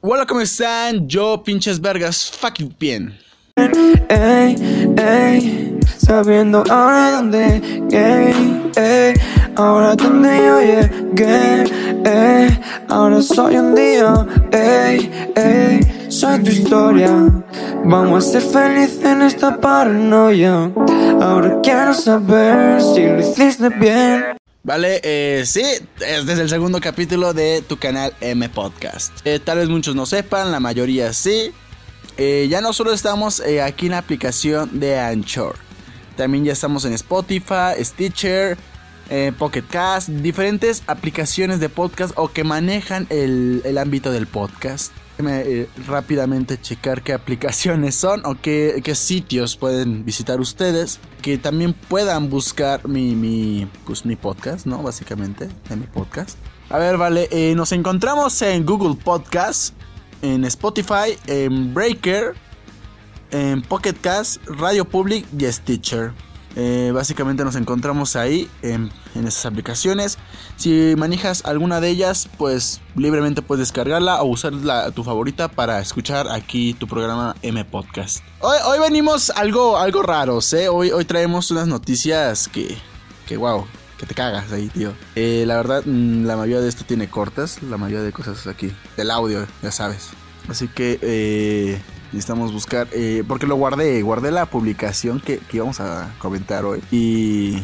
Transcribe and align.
Hola, 0.00 0.24
¿cómo 0.26 0.40
están? 0.40 1.08
Yo, 1.08 1.42
pinches 1.42 1.80
vergas, 1.80 2.30
fucking 2.30 2.72
bien. 2.78 3.18
Ey, 4.08 4.54
ey, 4.96 5.80
sabiendo 5.98 6.62
ahora 6.70 7.10
dónde 7.16 7.60
ey, 7.90 8.70
ey, 8.76 9.14
ahora 9.56 9.96
donde 9.96 10.36
yo 10.36 10.60
llegué, 10.60 11.64
ey, 12.04 12.60
ahora 12.88 13.20
soy 13.20 13.56
un 13.56 13.74
día, 13.74 14.24
ey, 14.52 15.10
ey, 15.34 16.08
soy 16.08 16.44
tu 16.44 16.50
historia. 16.52 17.10
Vamos 17.84 18.24
a 18.24 18.30
ser 18.30 18.42
felices 18.42 19.04
en 19.04 19.22
esta 19.22 19.60
paranoia. 19.60 20.70
Ahora 21.20 21.58
quiero 21.60 21.92
saber 21.92 22.80
si 22.80 23.04
lo 23.04 23.18
hiciste 23.18 23.68
bien. 23.70 24.37
Vale, 24.64 25.00
eh, 25.04 25.44
sí, 25.46 25.62
es 25.62 26.26
desde 26.26 26.42
el 26.42 26.48
segundo 26.48 26.80
capítulo 26.80 27.32
de 27.32 27.62
tu 27.62 27.78
canal 27.78 28.12
M 28.20 28.48
Podcast. 28.48 29.12
Eh, 29.24 29.38
tal 29.38 29.58
vez 29.58 29.68
muchos 29.68 29.94
no 29.94 30.04
sepan, 30.04 30.50
la 30.50 30.60
mayoría 30.60 31.12
sí. 31.12 31.52
Eh, 32.16 32.48
ya 32.50 32.60
no 32.60 32.72
solo 32.72 32.92
estamos 32.92 33.40
aquí 33.62 33.86
en 33.86 33.92
la 33.92 33.98
aplicación 33.98 34.80
de 34.80 34.98
Anchor, 34.98 35.56
también 36.16 36.44
ya 36.44 36.52
estamos 36.52 36.84
en 36.84 36.92
Spotify, 36.92 37.82
Stitcher, 37.82 38.58
Pocket 39.38 39.62
Cast, 39.70 40.08
diferentes 40.08 40.82
aplicaciones 40.88 41.60
de 41.60 41.68
podcast 41.68 42.12
o 42.16 42.28
que 42.32 42.42
manejan 42.42 43.06
el, 43.08 43.62
el 43.64 43.78
ámbito 43.78 44.10
del 44.10 44.26
podcast. 44.26 44.92
Eh, 45.18 45.68
rápidamente 45.88 46.60
checar 46.60 47.02
qué 47.02 47.12
aplicaciones 47.12 47.96
son 47.96 48.24
o 48.24 48.36
qué, 48.40 48.80
qué 48.84 48.94
sitios 48.94 49.56
pueden 49.56 50.04
visitar 50.04 50.40
ustedes 50.40 51.00
que 51.22 51.38
también 51.38 51.72
puedan 51.72 52.30
buscar 52.30 52.86
mi, 52.86 53.16
mi, 53.16 53.68
pues, 53.84 54.04
mi 54.04 54.14
podcast, 54.14 54.66
¿no? 54.66 54.80
Básicamente, 54.82 55.48
en 55.70 55.80
mi 55.80 55.86
podcast. 55.86 56.38
A 56.70 56.78
ver, 56.78 56.98
vale, 56.98 57.28
eh, 57.32 57.54
nos 57.56 57.72
encontramos 57.72 58.40
en 58.42 58.64
Google 58.64 58.94
Podcast, 59.02 59.74
en 60.22 60.44
Spotify, 60.44 61.18
en 61.26 61.74
Breaker, 61.74 62.34
en 63.30 63.62
Pocket 63.62 63.94
Cast, 64.00 64.40
Radio 64.46 64.84
Public 64.84 65.26
y 65.36 65.50
Stitcher. 65.50 66.12
Eh, 66.60 66.90
básicamente 66.92 67.44
nos 67.44 67.54
encontramos 67.54 68.16
ahí 68.16 68.50
en, 68.62 68.90
esas 69.14 69.46
aplicaciones. 69.46 70.18
Si 70.56 70.94
manejas 70.96 71.44
alguna 71.44 71.80
de 71.80 71.88
ellas, 71.88 72.28
pues 72.36 72.80
libremente 72.96 73.42
puedes 73.42 73.60
descargarla 73.60 74.20
o 74.22 74.26
usar 74.26 74.52
la, 74.52 74.90
tu 74.90 75.04
favorita 75.04 75.46
para 75.46 75.80
escuchar 75.80 76.28
aquí 76.28 76.74
tu 76.74 76.88
programa 76.88 77.36
M 77.42 77.64
Podcast. 77.64 78.24
Hoy, 78.40 78.56
hoy 78.66 78.80
venimos 78.80 79.30
algo, 79.30 79.78
algo 79.78 80.02
raros, 80.02 80.52
¿eh? 80.52 80.68
Hoy, 80.68 80.90
hoy 80.90 81.04
traemos 81.04 81.52
unas 81.52 81.68
noticias 81.68 82.48
que, 82.48 82.76
que 83.28 83.36
wow, 83.36 83.64
que 83.96 84.06
te 84.06 84.14
cagas 84.16 84.50
ahí, 84.50 84.68
tío. 84.68 84.94
Eh, 85.14 85.44
la 85.46 85.58
verdad, 85.58 85.84
mm, 85.86 86.24
la 86.24 86.36
mayoría 86.36 86.60
de 86.60 86.68
esto 86.68 86.84
tiene 86.84 87.08
cortas, 87.08 87.62
la 87.62 87.76
mayoría 87.76 88.02
de 88.04 88.12
cosas 88.12 88.48
aquí. 88.48 88.72
Del 88.96 89.12
audio, 89.12 89.46
ya 89.62 89.70
sabes. 89.70 90.08
Así 90.48 90.66
que 90.66 90.98
eh, 91.02 91.80
necesitamos 92.12 92.52
buscar, 92.52 92.88
eh, 92.92 93.22
porque 93.26 93.46
lo 93.46 93.56
guardé, 93.56 94.02
guardé 94.02 94.30
la 94.30 94.46
publicación 94.46 95.20
que, 95.20 95.38
que 95.38 95.58
íbamos 95.58 95.80
a 95.80 96.14
comentar 96.18 96.64
hoy. 96.64 96.82
Y, 96.90 97.62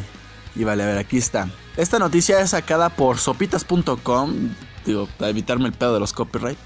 y 0.54 0.64
vale, 0.64 0.82
a 0.82 0.86
ver, 0.86 0.98
aquí 0.98 1.18
está. 1.18 1.48
Esta 1.76 1.98
noticia 1.98 2.40
es 2.40 2.50
sacada 2.50 2.88
por 2.90 3.18
sopitas.com, 3.18 4.50
digo, 4.84 5.08
para 5.18 5.30
evitarme 5.30 5.66
el 5.66 5.72
pedo 5.72 5.94
de 5.94 6.00
los 6.00 6.12
copyright. 6.12 6.58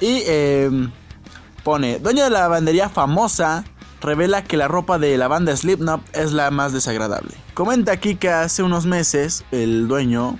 Y 0.00 0.22
eh, 0.26 0.70
pone, 1.62 1.98
dueño 1.98 2.24
de 2.24 2.30
la 2.30 2.40
lavandería 2.40 2.88
famosa 2.88 3.64
revela 4.00 4.42
que 4.42 4.56
la 4.56 4.68
ropa 4.68 4.98
de 4.98 5.16
la 5.16 5.28
banda 5.28 5.56
Slipknot 5.56 6.02
es 6.16 6.32
la 6.32 6.50
más 6.50 6.72
desagradable. 6.72 7.34
Comenta 7.54 7.92
aquí 7.92 8.16
que 8.16 8.28
hace 8.28 8.62
unos 8.62 8.84
meses 8.84 9.44
el 9.52 9.86
dueño 9.88 10.38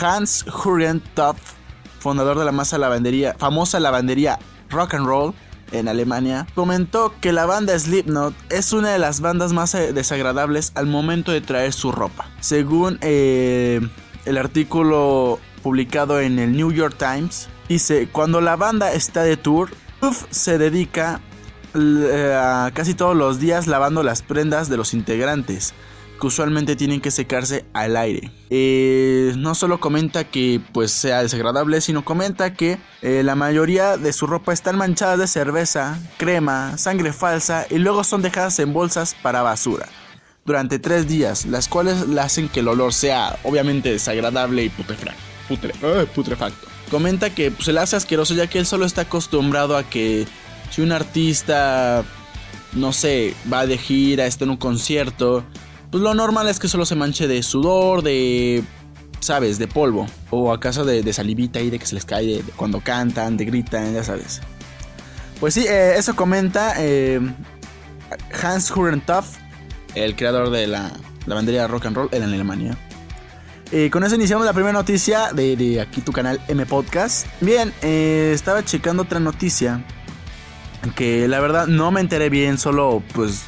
Hans 0.00 0.44
Jürgen 0.44 1.00
Topf, 1.14 1.52
fundador 1.98 2.38
de 2.38 2.44
la 2.44 2.52
masa 2.52 2.78
lavandería, 2.78 3.34
famosa 3.38 3.80
lavandería 3.80 4.38
Rock 4.70 4.94
and 4.94 5.06
Roll 5.06 5.34
en 5.72 5.88
Alemania, 5.88 6.46
comentó 6.54 7.14
que 7.20 7.32
la 7.32 7.46
banda 7.46 7.78
Slipknot 7.78 8.34
es 8.50 8.72
una 8.72 8.90
de 8.90 8.98
las 8.98 9.20
bandas 9.20 9.52
más 9.52 9.74
eh, 9.74 9.92
desagradables 9.92 10.72
al 10.74 10.86
momento 10.86 11.32
de 11.32 11.40
traer 11.40 11.72
su 11.72 11.92
ropa. 11.92 12.28
Según 12.40 12.98
eh, 13.00 13.80
el 14.24 14.38
artículo 14.38 15.38
publicado 15.62 16.20
en 16.20 16.38
el 16.38 16.52
New 16.52 16.72
York 16.72 16.96
Times, 16.98 17.48
dice, 17.68 18.08
cuando 18.10 18.40
la 18.40 18.56
banda 18.56 18.92
está 18.92 19.22
de 19.22 19.36
tour, 19.36 19.70
Puff 20.00 20.24
se 20.30 20.58
dedica 20.58 21.20
eh, 21.74 22.70
casi 22.74 22.94
todos 22.94 23.16
los 23.16 23.38
días 23.38 23.66
lavando 23.66 24.02
las 24.02 24.22
prendas 24.22 24.68
de 24.68 24.76
los 24.76 24.94
integrantes 24.94 25.74
que 26.22 26.28
usualmente 26.28 26.76
tienen 26.76 27.00
que 27.00 27.10
secarse 27.10 27.64
al 27.72 27.96
aire. 27.96 28.30
Eh, 28.48 29.34
no 29.38 29.56
solo 29.56 29.80
comenta 29.80 30.22
que 30.22 30.60
pues 30.72 30.92
sea 30.92 31.20
desagradable, 31.20 31.80
sino 31.80 32.04
comenta 32.04 32.54
que 32.54 32.78
eh, 33.02 33.22
la 33.24 33.34
mayoría 33.34 33.96
de 33.96 34.12
su 34.12 34.28
ropa 34.28 34.52
están 34.52 34.78
manchadas 34.78 35.18
de 35.18 35.26
cerveza, 35.26 35.98
crema, 36.18 36.78
sangre 36.78 37.12
falsa 37.12 37.66
y 37.68 37.78
luego 37.78 38.04
son 38.04 38.22
dejadas 38.22 38.60
en 38.60 38.72
bolsas 38.72 39.16
para 39.20 39.42
basura 39.42 39.88
durante 40.44 40.78
tres 40.78 41.08
días, 41.08 41.44
las 41.44 41.66
cuales 41.66 42.06
le 42.06 42.20
hacen 42.20 42.48
que 42.48 42.60
el 42.60 42.68
olor 42.68 42.92
sea 42.92 43.36
obviamente 43.42 43.90
desagradable 43.90 44.62
y 44.62 44.68
putrefacto. 44.68 45.20
Putre, 45.48 45.74
eh, 45.82 46.06
putrefacto. 46.14 46.68
Comenta 46.88 47.30
que 47.30 47.50
pues, 47.50 47.64
se 47.64 47.72
le 47.72 47.80
hace 47.80 47.96
asqueroso 47.96 48.34
ya 48.34 48.46
que 48.46 48.60
él 48.60 48.66
solo 48.66 48.86
está 48.86 49.02
acostumbrado 49.02 49.76
a 49.76 49.82
que 49.82 50.28
si 50.70 50.82
un 50.82 50.92
artista, 50.92 52.04
no 52.74 52.92
sé, 52.92 53.34
va 53.52 53.66
de 53.66 53.76
gira, 53.76 54.26
está 54.26 54.44
en 54.44 54.50
un 54.50 54.56
concierto, 54.56 55.44
pues 55.92 56.02
lo 56.02 56.14
normal 56.14 56.48
es 56.48 56.58
que 56.58 56.68
solo 56.68 56.86
se 56.86 56.94
manche 56.94 57.28
de 57.28 57.42
sudor, 57.42 58.02
de, 58.02 58.64
sabes, 59.20 59.58
de 59.58 59.68
polvo. 59.68 60.06
O 60.30 60.50
acaso 60.50 60.86
de, 60.86 61.02
de 61.02 61.12
salivita 61.12 61.60
y 61.60 61.68
de 61.68 61.78
que 61.78 61.84
se 61.84 61.94
les 61.94 62.06
cae 62.06 62.26
de, 62.26 62.42
cuando 62.56 62.80
cantan, 62.80 63.36
de 63.36 63.44
gritan, 63.44 63.92
ya 63.92 64.02
sabes. 64.02 64.40
Pues 65.38 65.52
sí, 65.52 65.66
eh, 65.68 65.94
eso 65.98 66.16
comenta 66.16 66.74
eh, 66.78 67.20
Hans 68.42 68.70
Hurentopf, 68.70 69.36
el 69.94 70.16
creador 70.16 70.48
de 70.48 70.66
la 70.66 70.92
lavandería 71.26 71.68
rock 71.68 71.84
and 71.84 71.96
roll 71.96 72.08
en 72.10 72.22
Alemania. 72.22 72.78
Eh, 73.70 73.90
con 73.90 74.02
eso 74.02 74.14
iniciamos 74.14 74.46
la 74.46 74.54
primera 74.54 74.72
noticia 74.72 75.30
de, 75.34 75.56
de 75.56 75.78
aquí 75.78 76.00
tu 76.00 76.12
canal 76.12 76.40
M 76.48 76.64
Podcast. 76.64 77.26
Bien, 77.42 77.70
eh, 77.82 78.32
estaba 78.34 78.64
checando 78.64 79.02
otra 79.02 79.20
noticia 79.20 79.84
que 80.96 81.28
la 81.28 81.38
verdad 81.40 81.66
no 81.66 81.90
me 81.90 82.00
enteré 82.00 82.30
bien, 82.30 82.56
solo 82.56 83.02
pues 83.12 83.42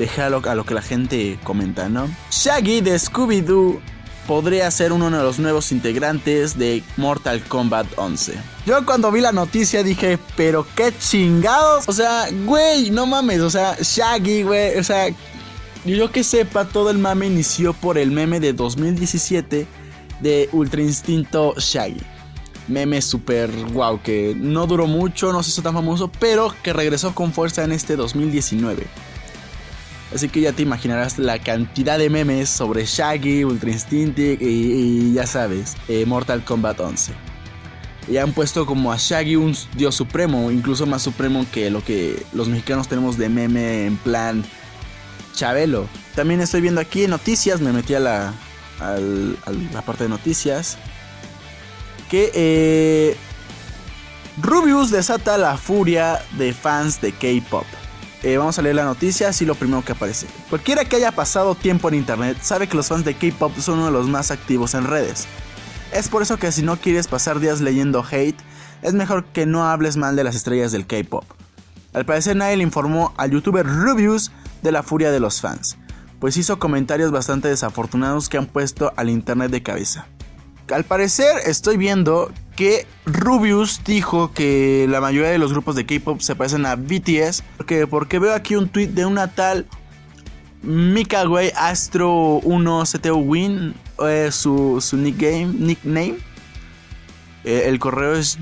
dejé 0.00 0.22
a 0.22 0.30
lo, 0.30 0.42
a 0.48 0.54
lo 0.54 0.64
que 0.64 0.72
la 0.72 0.80
gente 0.80 1.38
comenta, 1.44 1.90
¿no? 1.90 2.08
Shaggy 2.30 2.80
de 2.80 2.96
Scooby-Doo 2.96 3.80
podría 4.26 4.70
ser 4.70 4.92
uno 4.92 5.10
de 5.10 5.22
los 5.22 5.38
nuevos 5.38 5.72
integrantes 5.72 6.58
de 6.58 6.82
Mortal 6.96 7.42
Kombat 7.42 7.86
11. 7.96 8.34
Yo 8.64 8.86
cuando 8.86 9.12
vi 9.12 9.20
la 9.20 9.32
noticia 9.32 9.82
dije, 9.82 10.18
pero 10.36 10.66
qué 10.74 10.94
chingados. 10.98 11.86
O 11.86 11.92
sea, 11.92 12.28
güey, 12.46 12.90
no 12.90 13.04
mames, 13.04 13.40
o 13.40 13.50
sea, 13.50 13.76
Shaggy, 13.78 14.42
güey, 14.42 14.78
o 14.78 14.84
sea, 14.84 15.08
yo 15.84 16.10
que 16.10 16.24
sepa, 16.24 16.64
todo 16.64 16.88
el 16.88 16.96
mame 16.96 17.26
inició 17.26 17.74
por 17.74 17.98
el 17.98 18.10
meme 18.10 18.40
de 18.40 18.54
2017 18.54 19.66
de 20.20 20.48
Ultra 20.52 20.80
Instinto 20.80 21.54
Shaggy. 21.58 22.00
Meme 22.68 23.02
super 23.02 23.50
wow, 23.72 24.00
que 24.00 24.34
no 24.34 24.66
duró 24.66 24.86
mucho, 24.86 25.30
no 25.32 25.42
se 25.42 25.50
hizo 25.50 25.60
tan 25.60 25.74
famoso, 25.74 26.10
pero 26.20 26.54
que 26.62 26.72
regresó 26.72 27.14
con 27.14 27.32
fuerza 27.34 27.64
en 27.64 27.72
este 27.72 27.96
2019. 27.96 28.86
Así 30.14 30.28
que 30.28 30.40
ya 30.40 30.52
te 30.52 30.62
imaginarás 30.62 31.18
la 31.18 31.38
cantidad 31.38 31.98
de 31.98 32.10
memes 32.10 32.48
sobre 32.48 32.84
Shaggy, 32.84 33.44
Ultra 33.44 33.70
Instinct 33.70 34.18
y, 34.18 35.12
ya 35.12 35.26
sabes, 35.26 35.76
eh, 35.88 36.04
Mortal 36.04 36.44
Kombat 36.44 36.80
11. 36.80 37.12
Y 38.08 38.16
han 38.16 38.32
puesto 38.32 38.66
como 38.66 38.92
a 38.92 38.96
Shaggy 38.96 39.36
un 39.36 39.56
dios 39.76 39.94
supremo, 39.94 40.50
incluso 40.50 40.84
más 40.84 41.02
supremo 41.02 41.46
que 41.52 41.70
lo 41.70 41.84
que 41.84 42.20
los 42.32 42.48
mexicanos 42.48 42.88
tenemos 42.88 43.16
de 43.18 43.28
meme 43.28 43.86
en 43.86 43.96
plan 43.98 44.44
Chabelo. 45.34 45.86
También 46.16 46.40
estoy 46.40 46.60
viendo 46.60 46.80
aquí 46.80 47.06
noticias, 47.06 47.60
me 47.60 47.72
metí 47.72 47.94
a 47.94 48.00
la, 48.00 48.34
a 48.80 48.98
la 49.72 49.82
parte 49.82 50.04
de 50.04 50.10
noticias. 50.10 50.76
Que 52.10 52.32
eh, 52.34 53.16
Rubius 54.42 54.90
desata 54.90 55.38
la 55.38 55.56
furia 55.56 56.20
de 56.36 56.52
fans 56.52 57.00
de 57.00 57.12
K-Pop. 57.12 57.66
Eh, 58.22 58.36
vamos 58.36 58.58
a 58.58 58.62
leer 58.62 58.76
la 58.76 58.84
noticia, 58.84 59.28
así 59.28 59.46
lo 59.46 59.54
primero 59.54 59.82
que 59.82 59.92
aparece. 59.92 60.26
Cualquiera 60.50 60.84
que 60.84 60.96
haya 60.96 61.12
pasado 61.12 61.54
tiempo 61.54 61.88
en 61.88 61.94
internet 61.94 62.36
sabe 62.42 62.66
que 62.68 62.76
los 62.76 62.88
fans 62.88 63.04
de 63.04 63.14
K-Pop 63.14 63.56
son 63.58 63.78
uno 63.78 63.86
de 63.86 63.92
los 63.92 64.08
más 64.08 64.30
activos 64.30 64.74
en 64.74 64.84
redes. 64.84 65.26
Es 65.92 66.08
por 66.08 66.20
eso 66.20 66.36
que 66.36 66.52
si 66.52 66.62
no 66.62 66.76
quieres 66.76 67.08
pasar 67.08 67.40
días 67.40 67.60
leyendo 67.62 68.04
hate, 68.08 68.38
es 68.82 68.92
mejor 68.92 69.24
que 69.24 69.46
no 69.46 69.64
hables 69.64 69.96
mal 69.96 70.16
de 70.16 70.24
las 70.24 70.36
estrellas 70.36 70.70
del 70.70 70.86
K-Pop. 70.86 71.24
Al 71.94 72.04
parecer 72.04 72.36
nadie 72.36 72.56
le 72.58 72.62
informó 72.62 73.14
al 73.16 73.30
youtuber 73.30 73.66
Rubius 73.66 74.30
de 74.62 74.70
la 74.70 74.82
furia 74.82 75.10
de 75.10 75.18
los 75.18 75.40
fans, 75.40 75.78
pues 76.20 76.36
hizo 76.36 76.58
comentarios 76.58 77.10
bastante 77.10 77.48
desafortunados 77.48 78.28
que 78.28 78.36
han 78.36 78.46
puesto 78.46 78.92
al 78.96 79.08
internet 79.08 79.50
de 79.50 79.62
cabeza. 79.62 80.06
Al 80.72 80.84
parecer 80.84 81.28
estoy 81.46 81.76
viendo 81.76 82.32
que 82.56 82.86
Rubius 83.06 83.82
dijo 83.84 84.32
que 84.32 84.86
la 84.88 85.00
mayoría 85.00 85.30
de 85.30 85.38
los 85.38 85.52
grupos 85.52 85.74
de 85.76 85.86
K-pop 85.86 86.20
se 86.20 86.36
parecen 86.36 86.66
a 86.66 86.76
BTS, 86.76 87.42
porque, 87.56 87.86
porque 87.86 88.18
veo 88.18 88.34
aquí 88.34 88.54
un 88.56 88.68
tweet 88.68 88.88
de 88.88 89.06
una 89.06 89.28
tal 89.28 89.66
Mikaway 90.62 91.52
Astro 91.56 92.40
1 92.42 92.84
CTO 92.84 93.16
Win, 93.16 93.74
eh, 94.06 94.28
su, 94.30 94.78
su 94.80 94.96
nickname, 94.96 95.46
nickname. 95.46 96.18
Eh, 97.44 97.64
el 97.66 97.78
correo 97.78 98.14
es 98.14 98.38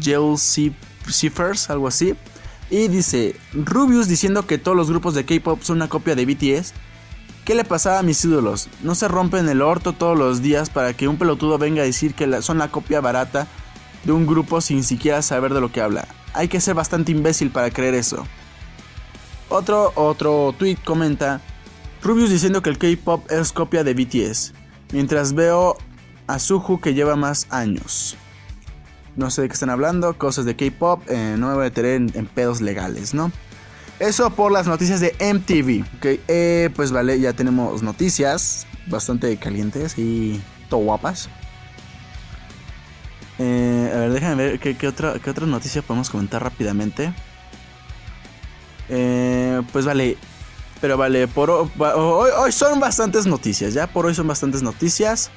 Ciphers, 1.06 1.70
algo 1.70 1.86
así. 1.86 2.14
Y 2.70 2.88
dice, 2.88 3.36
Rubius 3.52 4.08
diciendo 4.08 4.46
que 4.46 4.58
todos 4.58 4.76
los 4.76 4.90
grupos 4.90 5.14
de 5.14 5.24
K-Pop 5.24 5.62
son 5.62 5.76
una 5.76 5.88
copia 5.88 6.14
de 6.14 6.26
BTS. 6.26 6.74
¿Qué 7.48 7.54
le 7.54 7.64
pasaba 7.64 8.00
a 8.00 8.02
mis 8.02 8.22
ídolos? 8.26 8.68
No 8.82 8.94
se 8.94 9.08
rompen 9.08 9.48
el 9.48 9.62
orto 9.62 9.94
todos 9.94 10.18
los 10.18 10.42
días 10.42 10.68
para 10.68 10.92
que 10.92 11.08
un 11.08 11.16
pelotudo 11.16 11.56
venga 11.56 11.80
a 11.80 11.86
decir 11.86 12.12
que 12.12 12.42
son 12.42 12.58
la 12.58 12.70
copia 12.70 13.00
barata 13.00 13.46
de 14.04 14.12
un 14.12 14.26
grupo 14.26 14.60
sin 14.60 14.84
siquiera 14.84 15.22
saber 15.22 15.54
de 15.54 15.62
lo 15.62 15.72
que 15.72 15.80
habla. 15.80 16.06
Hay 16.34 16.48
que 16.48 16.60
ser 16.60 16.74
bastante 16.74 17.10
imbécil 17.10 17.50
para 17.50 17.70
creer 17.70 17.94
eso. 17.94 18.26
Otro, 19.48 19.92
otro 19.94 20.54
tweet 20.58 20.76
comenta, 20.84 21.40
Rubius 22.02 22.28
diciendo 22.28 22.60
que 22.60 22.68
el 22.68 22.76
K-Pop 22.76 23.32
es 23.32 23.50
copia 23.52 23.82
de 23.82 23.94
BTS, 23.94 24.52
mientras 24.92 25.32
veo 25.32 25.78
a 26.26 26.38
Suhu 26.38 26.82
que 26.82 26.92
lleva 26.92 27.16
más 27.16 27.46
años. 27.48 28.18
No 29.16 29.30
sé 29.30 29.40
de 29.40 29.48
qué 29.48 29.54
están 29.54 29.70
hablando, 29.70 30.18
cosas 30.18 30.44
de 30.44 30.54
K-Pop, 30.54 31.00
eh, 31.08 31.36
no 31.38 31.46
me 31.48 31.54
voy 31.54 31.62
a 31.62 31.68
meter 31.68 31.86
en, 31.86 32.10
pedos 32.26 32.60
legales, 32.60 33.14
¿no? 33.14 33.32
Eso 33.98 34.30
por 34.30 34.52
las 34.52 34.66
noticias 34.66 35.00
de 35.00 35.14
MTV. 35.18 35.84
Ok, 35.96 36.20
eh, 36.28 36.70
pues 36.74 36.92
vale, 36.92 37.18
ya 37.18 37.32
tenemos 37.32 37.82
noticias 37.82 38.66
bastante 38.86 39.36
calientes 39.36 39.98
y 39.98 40.40
todo 40.68 40.80
guapas. 40.80 41.28
Eh, 43.38 43.92
a 43.94 43.98
ver, 43.98 44.12
déjame 44.12 44.34
ver 44.34 44.58
qué, 44.58 44.88
otra, 44.88 45.18
qué 45.18 45.30
otra 45.30 45.46
noticia 45.46 45.82
podemos 45.82 46.10
comentar 46.10 46.42
rápidamente. 46.42 47.12
Eh, 48.88 49.62
pues 49.72 49.84
vale, 49.84 50.16
pero 50.80 50.96
vale, 50.96 51.28
por 51.28 51.50
hoy, 51.50 51.70
hoy, 51.76 52.52
son 52.52 52.80
bastantes 52.80 53.26
noticias, 53.26 53.74
ya 53.74 53.86
por 53.86 54.06
hoy 54.06 54.14
son 54.14 54.26
bastantes 54.26 54.62
noticias. 54.62 55.30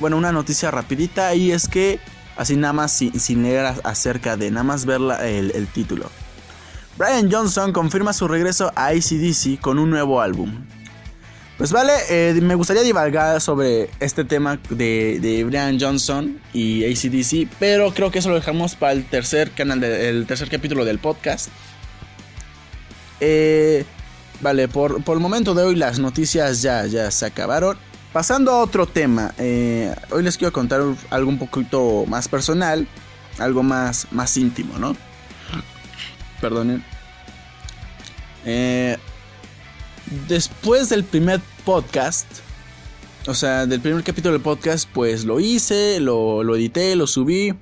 Bueno, 0.00 0.16
una 0.16 0.32
noticia 0.32 0.70
rapidita 0.70 1.34
y 1.34 1.52
es 1.52 1.68
que 1.68 2.00
Así 2.36 2.56
nada 2.56 2.72
más 2.72 2.92
sin, 2.92 3.42
leer 3.42 3.74
acerca 3.84 4.36
de, 4.36 4.50
nada 4.50 4.64
más 4.64 4.86
ver 4.86 5.00
el, 5.22 5.66
título. 5.68 6.10
Brian 6.96 7.30
Johnson 7.30 7.72
confirma 7.72 8.12
su 8.12 8.28
regreso 8.28 8.70
a 8.76 8.86
ACDC 8.86 9.60
con 9.60 9.78
un 9.78 9.90
nuevo 9.90 10.20
álbum. 10.20 10.64
Pues 11.58 11.72
vale, 11.72 11.92
eh, 12.08 12.38
me 12.40 12.54
gustaría 12.54 12.82
divagar 12.82 13.40
sobre 13.40 13.90
este 14.00 14.24
tema 14.24 14.60
de, 14.70 15.44
Brian 15.46 15.78
Johnson 15.80 16.40
y 16.52 16.84
ACDC, 16.84 17.48
pero 17.58 17.92
creo 17.92 18.10
que 18.10 18.20
eso 18.20 18.28
lo 18.28 18.36
dejamos 18.36 18.74
para 18.74 18.92
el 18.92 19.04
tercer 19.04 19.50
canal, 19.52 19.82
el 19.82 20.26
tercer 20.26 20.48
capítulo 20.48 20.84
del 20.84 20.98
podcast. 20.98 21.48
Eh, 23.20 23.84
vale, 24.40 24.68
por, 24.68 25.02
por, 25.02 25.16
el 25.16 25.22
momento 25.22 25.54
de 25.54 25.62
hoy 25.62 25.76
las 25.76 25.98
noticias 25.98 26.62
ya, 26.62 26.86
ya 26.86 27.10
se 27.10 27.26
acabaron. 27.26 27.76
Pasando 28.12 28.52
a 28.52 28.58
otro 28.58 28.86
tema, 28.86 29.34
eh, 29.38 29.94
hoy 30.10 30.22
les 30.22 30.36
quiero 30.36 30.52
contar 30.52 30.80
algo 31.10 31.28
un 31.28 31.38
poquito 31.38 32.04
más 32.06 32.28
personal, 32.28 32.86
algo 33.38 33.64
más, 33.64 34.06
más 34.12 34.36
íntimo, 34.36 34.78
¿no? 34.78 34.96
Perdonen. 36.40 36.84
Eh, 38.44 38.96
después 40.28 40.88
del 40.88 41.04
primer 41.04 41.40
podcast, 41.64 42.26
o 43.26 43.34
sea, 43.34 43.66
del 43.66 43.80
primer 43.80 44.02
capítulo 44.04 44.32
del 44.32 44.42
podcast, 44.42 44.88
pues 44.92 45.24
lo 45.24 45.40
hice, 45.40 46.00
lo, 46.00 46.42
lo 46.42 46.56
edité, 46.56 46.94
lo 46.96 47.06
subí. 47.06 47.54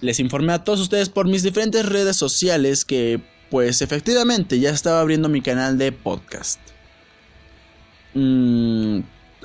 Les 0.00 0.20
informé 0.20 0.52
a 0.52 0.64
todos 0.64 0.80
ustedes 0.80 1.08
por 1.08 1.26
mis 1.26 1.42
diferentes 1.42 1.84
redes 1.86 2.16
sociales 2.16 2.84
que, 2.84 3.20
pues 3.50 3.82
efectivamente, 3.82 4.60
ya 4.60 4.70
estaba 4.70 5.00
abriendo 5.00 5.28
mi 5.28 5.40
canal 5.40 5.78
de 5.78 5.92
podcast. 5.92 6.60
Mmm 8.14 9.00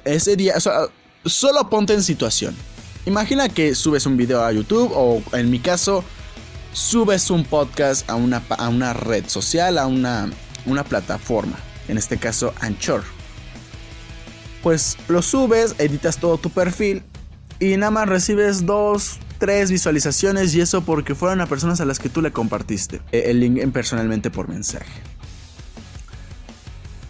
ese 0.06 0.36
día, 0.36 0.56
solo 1.26 1.70
ponte 1.70 1.94
en 1.94 2.04
situación. 2.04 2.56
Imagina 3.06 3.50
que 3.50 3.76
subes 3.76 4.06
un 4.06 4.18
video 4.18 4.44
a 4.44 4.52
YouTube 4.52 4.92
o 4.94 5.22
en 5.34 5.50
mi 5.50 5.60
caso, 5.60 6.04
subes 6.74 7.30
un 7.30 7.46
podcast 7.46 8.10
a 8.10 8.16
una, 8.16 8.42
a 8.50 8.68
una 8.68 8.94
red 8.94 9.26
social, 9.28 9.78
a 9.78 9.86
una, 9.86 10.30
una 10.66 10.84
plataforma, 10.84 11.58
en 11.88 11.98
este 11.98 12.18
caso 12.18 12.54
Anchor. 12.60 13.04
Pues 14.62 14.98
lo 15.08 15.22
subes, 15.22 15.76
editas 15.78 16.18
todo 16.18 16.38
tu 16.38 16.50
perfil 16.50 17.04
y 17.60 17.78
nada 17.78 17.92
más 17.92 18.10
recibes 18.10 18.66
dos, 18.66 19.20
tres 19.38 19.72
visualizaciones 19.72 20.56
y 20.56 20.62
eso 20.62 20.84
porque 20.84 21.16
fueron 21.16 21.42
a 21.42 21.46
personas 21.46 21.80
a 21.80 21.86
las 21.86 22.00
que 22.00 22.10
tú 22.10 22.22
le 22.22 22.32
compartiste 22.32 23.02
eh, 23.12 23.26
el 23.28 23.40
link 23.40 23.72
personalmente 23.72 24.32
por 24.32 24.50
mensaje. 24.50 24.92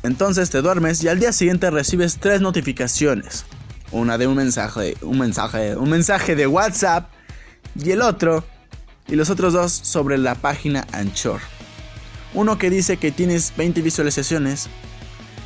Entonces 0.03 0.49
te 0.49 0.61
duermes 0.61 1.01
y 1.03 1.07
al 1.07 1.19
día 1.19 1.31
siguiente 1.31 1.71
recibes 1.71 2.17
tres 2.17 2.41
notificaciones. 2.41 3.45
Una 3.91 4.17
de 4.17 4.27
un 4.27 4.35
mensaje, 4.35 4.97
un 5.01 5.19
mensaje, 5.19 5.77
un 5.77 5.89
mensaje 5.89 6.35
de 6.35 6.47
WhatsApp 6.47 7.09
y 7.75 7.91
el 7.91 8.01
otro 8.01 8.43
y 9.07 9.15
los 9.15 9.29
otros 9.29 9.53
dos 9.53 9.71
sobre 9.71 10.17
la 10.17 10.35
página 10.35 10.87
Anchor. 10.91 11.41
Uno 12.33 12.57
que 12.57 12.69
dice 12.69 12.97
que 12.97 13.11
tienes 13.11 13.53
20 13.55 13.81
visualizaciones 13.81 14.67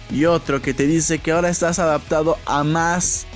y 0.10 0.26
otro 0.26 0.62
que 0.62 0.74
te 0.74 0.88
dice 0.88 1.20
que 1.20 1.32
ahora 1.32 1.50
estás 1.50 1.80
adaptado 1.80 2.38
a 2.46 2.64
más 2.64 3.28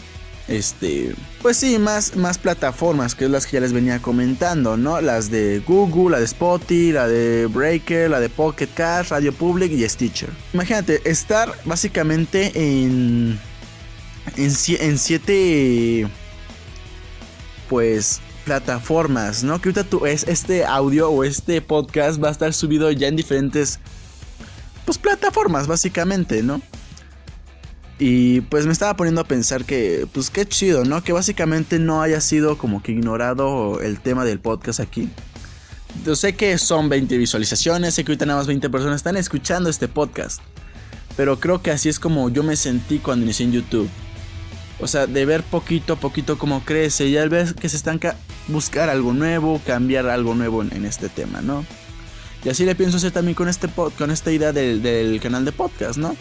este, 0.52 1.16
pues 1.42 1.58
sí, 1.58 1.80
más, 1.80 2.16
más 2.16 2.38
plataformas, 2.38 3.16
que 3.16 3.26
es 3.26 3.32
las 3.32 3.46
que 3.46 3.54
ya 3.54 3.62
les 3.62 3.72
venía 3.72 4.00
comentando, 4.00 4.76
¿no? 4.76 5.00
Las 5.00 5.32
de 5.32 5.60
Google, 5.60 6.12
la 6.12 6.20
de 6.20 6.26
Spotify, 6.26 6.92
la 6.92 7.08
de 7.08 7.46
Breaker, 7.46 8.10
la 8.10 8.20
de 8.20 8.28
Pocket 8.28 8.68
Cast, 8.74 9.12
Radio 9.12 9.32
Public 9.32 9.72
y 9.72 9.88
Stitcher. 9.88 10.30
Imagínate, 10.54 11.02
estar 11.10 11.54
básicamente 11.64 12.52
en, 12.56 13.40
en, 14.36 14.98
siete, 14.98 16.08
pues, 17.70 18.20
plataformas, 18.46 19.44
¿no? 19.44 19.62
Que 19.62 19.70
ahorita 19.70 19.84
tú, 19.84 20.06
es, 20.06 20.28
este 20.28 20.66
audio 20.66 21.10
o 21.10 21.24
este 21.24 21.62
podcast 21.62 22.22
va 22.22 22.30
a 22.30 22.32
estar 22.32 22.54
subido 22.54 22.92
ya 22.92 23.08
en 23.08 23.16
diferentes, 23.16 23.80
pues, 24.86 24.98
plataformas, 24.98 25.68
básicamente, 25.68 26.44
¿no? 26.44 26.62
Y 28.04 28.42
pues 28.42 28.66
me 28.66 28.74
estaba 28.74 28.96
poniendo 28.96 29.22
a 29.22 29.26
pensar 29.26 29.64
que, 29.64 30.08
pues 30.12 30.32
qué 30.32 30.48
chido, 30.48 30.86
¿no? 30.86 31.04
Que 31.04 31.14
básicamente 31.14 31.78
no 31.78 32.02
haya 32.02 32.20
sido 32.20 32.58
como 32.58 32.82
que 32.82 32.94
ignorado 32.94 33.80
el 33.80 34.00
tema 34.00 34.26
del 34.26 34.40
podcast 34.40 34.80
aquí. 34.80 35.08
Yo 36.04 36.16
sé 36.16 36.34
que 36.34 36.58
son 36.58 36.90
20 36.90 37.16
visualizaciones, 37.20 37.94
sé 37.94 38.04
que 38.04 38.12
ahorita 38.12 38.26
nada 38.26 38.40
más 38.40 38.48
20 38.48 38.72
personas 38.72 38.96
están 38.96 39.18
escuchando 39.18 39.70
este 39.70 39.88
podcast. 39.88 40.42
Pero 41.16 41.40
creo 41.40 41.62
que 41.62 41.70
así 41.70 41.90
es 41.90 42.00
como 42.00 42.30
yo 42.32 42.42
me 42.42 42.56
sentí 42.56 42.98
cuando 42.98 43.24
inicié 43.24 43.46
en 43.46 43.52
YouTube. 43.52 43.90
O 44.80 44.88
sea, 44.88 45.06
de 45.06 45.24
ver 45.26 45.44
poquito 45.44 45.94
a 45.94 45.96
poquito 45.96 46.40
cómo 46.40 46.66
crece 46.66 47.06
y 47.08 47.18
al 47.18 47.30
ver 47.30 47.54
que 47.54 47.70
se 47.70 47.78
están 47.78 48.00
buscar 48.48 48.90
algo 48.90 49.14
nuevo, 49.14 49.62
cambiar 49.66 50.08
algo 50.08 50.36
nuevo 50.36 50.64
en, 50.64 50.86
este 50.86 51.10
tema, 51.10 51.42
¿no? 51.42 51.66
Y 52.44 52.50
así 52.50 52.66
le 52.66 52.76
pienso 52.76 52.98
hacer 52.98 53.12
también 53.12 53.36
con, 53.36 53.48
este 53.48 53.68
con 53.98 54.12
esta 54.12 54.32
idea 54.32 54.52
del, 54.52 54.82
del 54.82 55.20
canal 55.20 55.46
de 55.46 55.52
podcast, 55.52 55.98
¿no? 55.98 56.16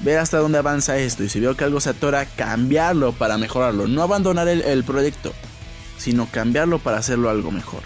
ver 0.00 0.18
hasta 0.18 0.38
dónde 0.38 0.58
avanza 0.58 0.98
esto 0.98 1.24
y 1.24 1.28
si 1.28 1.40
veo 1.40 1.56
que 1.56 1.64
algo 1.64 1.80
se 1.80 1.90
atora, 1.90 2.26
cambiarlo 2.26 3.12
para 3.12 3.38
mejorarlo. 3.38 3.86
No 3.86 4.02
abandonar 4.02 4.48
el, 4.48 4.84
proyecto, 4.84 5.32
sino 5.98 6.26
cambiarlo 6.30 6.78
para 6.78 6.98
hacerlo 6.98 7.30
algo 7.30 7.50
mejor. 7.50 7.82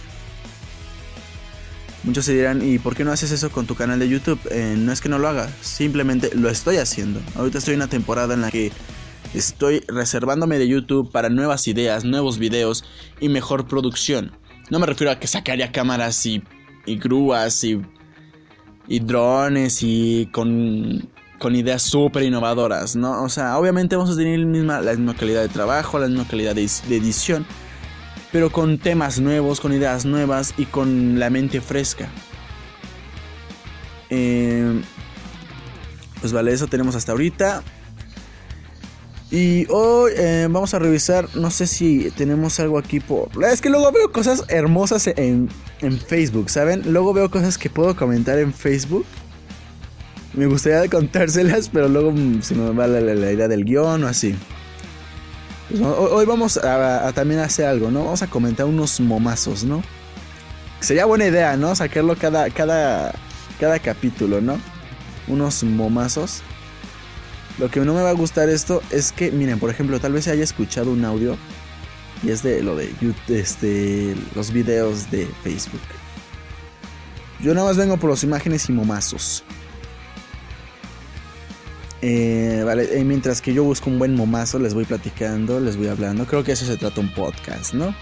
Muchos 2.02 2.24
se 2.24 2.32
dirán, 2.32 2.66
¿y 2.66 2.78
por 2.78 2.96
qué 2.96 3.04
no 3.04 3.12
haces 3.12 3.30
eso 3.30 3.50
con 3.50 3.66
tu 3.66 3.74
canal 3.74 3.98
de 3.98 4.08
YouTube? 4.08 4.40
Eh, 4.50 4.74
no 4.76 4.90
es 4.90 5.02
que 5.02 5.10
no 5.10 5.18
lo 5.18 5.28
haga, 5.28 5.50
simplemente 5.60 6.30
lo 6.34 6.48
estoy 6.48 6.78
haciendo. 6.78 7.20
Ahorita 7.34 7.58
estoy 7.58 7.74
en 7.74 7.80
una 7.80 7.90
temporada 7.90 8.32
en 8.34 8.40
la 8.40 8.50
que 8.50 8.72
estoy 9.34 9.80
reservándome 9.88 10.58
de 10.58 10.68
YouTube 10.68 11.10
para 11.10 11.28
nuevas 11.28 11.68
ideas, 11.68 12.04
nuevos 12.04 12.38
videos 12.38 12.84
y 13.20 13.28
mejor 13.28 13.66
producción. 13.66 14.32
No 14.70 14.78
me 14.78 14.86
refiero 14.86 15.10
a 15.10 15.18
que 15.18 15.26
sacaría 15.26 15.72
cámaras 15.72 16.24
y, 16.26 16.42
y 16.86 16.96
grúas 16.96 17.64
y, 17.64 17.80
drones 18.88 19.82
y 19.82 20.28
con 20.32 21.08
con 21.40 21.56
ideas 21.56 21.82
súper 21.82 22.24
innovadoras, 22.24 22.94
¿no? 22.96 23.22
O 23.22 23.28
sea, 23.30 23.58
obviamente 23.58 23.96
vamos 23.96 24.12
a 24.12 24.16
tener 24.16 24.38
la 24.38 24.46
misma, 24.46 24.80
la 24.82 24.90
misma 24.92 25.14
calidad 25.14 25.40
de 25.40 25.48
trabajo, 25.48 25.98
la 25.98 26.06
misma 26.06 26.28
calidad 26.28 26.54
de, 26.54 26.64
edición, 26.90 27.46
pero 28.30 28.50
con 28.52 28.76
temas 28.76 29.18
nuevos, 29.20 29.58
con 29.58 29.72
ideas 29.72 30.04
nuevas 30.04 30.52
y 30.58 30.66
con 30.66 31.18
la 31.18 31.30
mente 31.30 31.62
fresca. 31.62 32.10
Eh, 34.10 34.82
pues 36.20 36.32
vale, 36.34 36.52
eso 36.52 36.66
tenemos 36.66 36.94
hasta 36.94 37.12
ahorita. 37.12 37.62
Y 39.30 39.66
hoy 39.70 40.12
eh, 40.16 40.48
vamos 40.50 40.74
a 40.74 40.80
revisar, 40.80 41.28
no 41.36 41.50
sé 41.50 41.66
si 41.66 42.10
tenemos 42.10 42.58
algo 42.58 42.78
aquí 42.78 42.98
por... 42.98 43.28
Es 43.44 43.60
que 43.60 43.70
luego 43.70 43.92
veo 43.92 44.10
cosas 44.10 44.44
hermosas 44.48 45.06
en, 45.06 45.48
en 45.80 45.98
Facebook, 45.98 46.50
¿saben? 46.50 46.92
Luego 46.92 47.12
veo 47.12 47.30
cosas 47.30 47.56
que 47.56 47.70
puedo 47.70 47.94
comentar 47.94 48.38
en 48.38 48.52
Facebook 48.52 49.06
me 50.32 50.46
gustaría 50.46 50.88
contárselas, 50.88 51.68
pero 51.68 51.88
luego 51.88 52.12
mm, 52.12 52.42
se 52.42 52.54
me 52.54 52.70
va 52.72 52.86
la, 52.86 53.32
idea 53.32 53.48
del 53.48 53.64
guion 53.64 54.04
o 54.04 54.08
así. 54.08 54.34
Pues, 55.68 55.80
hoy 55.82 56.24
vamos 56.24 56.56
a, 56.56 57.12
también 57.12 57.40
hacer 57.40 57.66
algo, 57.66 57.90
¿no? 57.90 58.04
Vamos 58.04 58.22
a 58.22 58.28
comentar 58.28 58.66
unos 58.66 59.00
momazos, 59.00 59.64
¿no? 59.64 59.82
Sería 60.80 61.04
buena 61.04 61.26
idea, 61.26 61.56
¿no? 61.56 61.74
Sacarlo 61.74 62.16
cada, 62.16 62.48
cada, 62.50 63.12
cada 63.58 63.78
capítulo, 63.80 64.40
¿no? 64.40 64.58
Unos 65.28 65.62
momazos. 65.64 66.42
Lo 67.60 67.70
que 67.70 67.78
no 67.80 67.92
me 67.92 68.00
va 68.00 68.08
a 68.08 68.14
gustar 68.14 68.48
esto 68.48 68.82
es 68.90 69.12
que, 69.12 69.30
miren, 69.30 69.58
por 69.58 69.68
ejemplo, 69.68 70.00
tal 70.00 70.14
vez 70.14 70.26
haya 70.28 70.42
escuchado 70.42 70.90
un 70.90 71.04
audio 71.04 71.36
Y 72.22 72.30
es 72.30 72.42
de 72.42 72.62
lo 72.62 72.74
de 72.74 72.90
YouTube, 73.02 73.36
este, 73.36 74.16
los 74.34 74.50
videos 74.50 75.10
de 75.10 75.28
Facebook. 75.44 75.80
Yo 77.38 77.52
nada 77.54 77.66
más 77.66 77.76
vengo 77.76 77.98
por 77.98 78.08
las 78.08 78.24
imágenes 78.24 78.66
y 78.70 78.72
momazos. 78.72 79.44
Eh, 82.00 82.62
vale, 82.64 82.98
eh, 82.98 83.04
mientras 83.04 83.42
que 83.42 83.52
yo 83.52 83.62
busco 83.62 83.90
un 83.90 83.98
buen 83.98 84.14
momazo, 84.14 84.58
les 84.58 84.72
voy 84.72 84.86
platicando, 84.86 85.60
les 85.60 85.76
voy 85.76 85.88
hablando. 85.88 86.26
Creo 86.26 86.42
que 86.42 86.52
eso 86.52 86.64
se 86.64 86.78
trata 86.78 87.00
un 87.00 87.12
podcast, 87.12 87.74
¿no? 87.74 87.94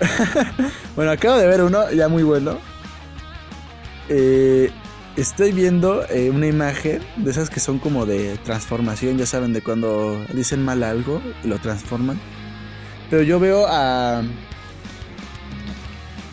bueno, 0.96 1.10
acabo 1.12 1.38
de 1.38 1.46
ver 1.46 1.62
uno 1.62 1.90
ya 1.92 2.08
muy 2.08 2.24
bueno. 2.24 2.58
Eh, 4.10 4.70
estoy 5.20 5.52
viendo 5.52 6.04
eh, 6.08 6.30
una 6.30 6.46
imagen 6.46 7.02
de 7.16 7.30
esas 7.30 7.50
que 7.50 7.60
son 7.60 7.78
como 7.78 8.06
de 8.06 8.38
transformación, 8.38 9.18
ya 9.18 9.26
saben, 9.26 9.52
de 9.52 9.62
cuando 9.62 10.24
dicen 10.32 10.64
mal 10.64 10.82
algo 10.82 11.20
y 11.42 11.48
lo 11.48 11.58
transforman. 11.58 12.18
Pero 13.10 13.22
yo 13.22 13.40
veo 13.40 13.66
a. 13.66 14.22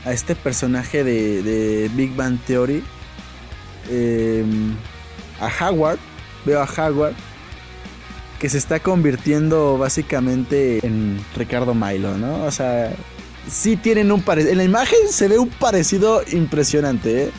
a 0.05 0.11
este 0.11 0.35
personaje 0.35 1.03
de, 1.03 1.89
Big 1.95 2.15
Bang 2.15 2.37
Theory. 2.45 2.83
Em, 3.89 4.75
a 5.39 5.49
Howard. 5.69 5.99
Veo 6.45 6.61
a 6.61 6.65
Howard. 6.65 7.15
Que 8.39 8.49
se 8.49 8.57
está 8.57 8.79
convirtiendo 8.79 9.77
básicamente 9.77 10.85
en 10.85 11.19
Ricardo 11.35 11.73
Milo, 11.73 12.17
¿no? 12.17 12.43
O 12.43 12.51
sea, 12.51 12.93
sí 13.49 13.77
tienen 13.77 14.11
un 14.11 14.21
parecido. 14.21 14.51
En 14.51 14.57
la 14.57 14.63
imagen 14.65 14.99
se 15.09 15.27
ve 15.27 15.39
un 15.39 15.49
parecido 15.49 16.21
impresionante, 16.31 17.23
¿eh? 17.23 17.31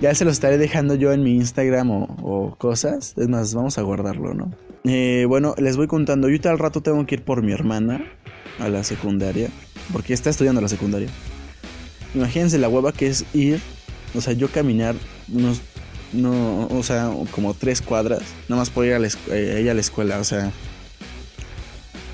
Ya 0.00 0.14
se 0.14 0.24
lo 0.24 0.30
estaré 0.30 0.58
dejando 0.58 0.94
yo 0.94 1.12
en 1.12 1.24
mi 1.24 1.34
Instagram 1.34 1.90
o, 1.90 2.54
cosas. 2.56 3.14
Es 3.16 3.28
más, 3.28 3.52
vamos 3.54 3.78
a 3.78 3.82
guardarlo, 3.82 4.32
¿no? 4.32 4.52
Eh, 4.84 5.24
bueno, 5.26 5.54
les 5.58 5.76
voy 5.76 5.88
contando. 5.88 6.28
Yo 6.28 6.50
al 6.50 6.58
rato 6.58 6.80
tengo 6.82 7.04
que 7.04 7.16
ir 7.16 7.24
por 7.24 7.42
mi 7.42 7.52
hermana 7.52 8.04
a 8.60 8.68
la 8.68 8.84
secundaria. 8.84 9.48
Porque 9.92 10.14
está 10.14 10.30
estudiando 10.30 10.60
la 10.60 10.68
secundaria. 10.68 11.08
Imagínense 12.14 12.58
la 12.58 12.68
hueva 12.68 12.92
que 12.92 13.08
es 13.08 13.24
ir. 13.34 13.60
O 14.14 14.20
sea, 14.20 14.34
yo 14.34 14.48
caminar 14.48 14.94
unos. 15.32 15.60
No, 16.12 16.68
o 16.68 16.82
sea, 16.84 17.10
como 17.32 17.54
tres 17.54 17.82
cuadras. 17.82 18.22
Nada 18.48 18.60
más 18.60 18.70
por 18.70 18.86
ir 18.86 18.94
a, 18.94 18.98
eh, 18.98 19.60
ella 19.60 19.72
a 19.72 19.74
la 19.74 19.80
escuela. 19.80 20.20
O 20.20 20.24
sea. 20.24 20.52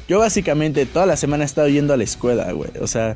Yo 0.09 0.19
básicamente 0.21 0.87
toda 0.87 1.05
la 1.05 1.17
semana 1.17 1.45
he 1.45 1.47
estado 1.47 1.69
yendo 1.69 1.93
a 1.93 1.99
la 1.99 2.05
escuela, 2.05 2.51
güey. 2.53 2.71
O 2.81 2.87
sea, 2.87 3.15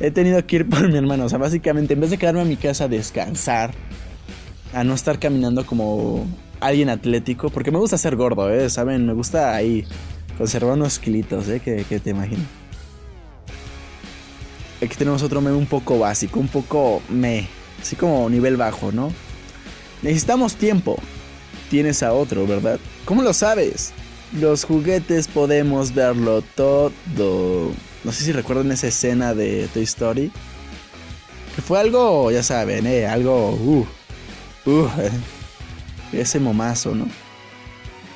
he 0.00 0.10
tenido 0.10 0.44
que 0.46 0.56
ir 0.56 0.68
por 0.68 0.88
mi 0.88 0.96
hermano. 0.96 1.24
O 1.24 1.28
sea, 1.28 1.38
básicamente, 1.38 1.94
en 1.94 2.00
vez 2.00 2.10
de 2.10 2.18
quedarme 2.18 2.42
a 2.42 2.44
mi 2.44 2.56
casa 2.56 2.84
a 2.84 2.88
descansar, 2.88 3.72
a 4.72 4.84
no 4.84 4.94
estar 4.94 5.18
caminando 5.18 5.66
como 5.66 6.26
alguien 6.60 6.88
atlético, 6.88 7.50
porque 7.50 7.70
me 7.70 7.78
gusta 7.78 7.98
ser 7.98 8.16
gordo, 8.16 8.52
¿eh? 8.52 8.68
¿Saben? 8.70 9.06
Me 9.06 9.12
gusta 9.12 9.54
ahí 9.54 9.84
conservar 10.36 10.74
unos 10.74 10.98
kilitos, 10.98 11.48
¿eh? 11.48 11.60
Que, 11.60 11.84
te 11.84 12.10
imagino. 12.10 12.44
Aquí 14.82 14.94
tenemos 14.96 15.22
otro 15.22 15.40
meme 15.40 15.56
un 15.56 15.66
poco 15.66 15.98
básico, 15.98 16.38
un 16.38 16.48
poco 16.48 17.02
me, 17.08 17.48
así 17.80 17.96
como 17.96 18.28
nivel 18.30 18.56
bajo, 18.56 18.92
¿no? 18.92 19.12
Necesitamos 20.02 20.54
tiempo. 20.54 20.96
Tienes 21.70 22.02
a 22.02 22.12
otro, 22.12 22.46
¿verdad? 22.46 22.78
¿Cómo 23.04 23.22
lo 23.22 23.32
sabes? 23.34 23.92
Los 24.32 24.64
juguetes 24.64 25.26
podemos 25.26 25.94
verlo 25.94 26.42
todo. 26.54 27.72
No 28.04 28.12
sé 28.12 28.24
si 28.24 28.32
recuerdan 28.32 28.70
esa 28.72 28.86
escena 28.86 29.34
de 29.34 29.68
Toy 29.74 29.82
Story. 29.82 30.32
Que 31.54 31.62
fue 31.62 31.80
algo, 31.80 32.30
ya 32.30 32.42
saben, 32.42 32.86
¿eh? 32.86 33.06
Algo... 33.06 33.50
Uh, 33.50 33.86
uh, 34.66 34.88
ese 36.12 36.38
momazo, 36.40 36.94
¿no? 36.94 37.06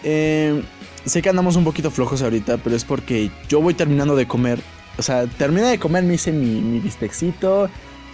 Eh, 0.04 0.62
sé 1.04 1.22
que 1.22 1.28
andamos 1.28 1.56
un 1.56 1.64
poquito 1.64 1.90
flojos 1.90 2.22
ahorita, 2.22 2.58
pero 2.58 2.76
es 2.76 2.84
porque 2.84 3.30
yo 3.48 3.60
voy 3.60 3.74
terminando 3.74 4.16
de 4.16 4.26
comer. 4.26 4.60
O 4.98 5.02
sea, 5.02 5.26
terminé 5.26 5.66
de 5.68 5.78
comer, 5.78 6.04
me 6.04 6.14
hice 6.14 6.32
mi, 6.32 6.60
mi 6.60 6.78
bistecito. 6.78 7.68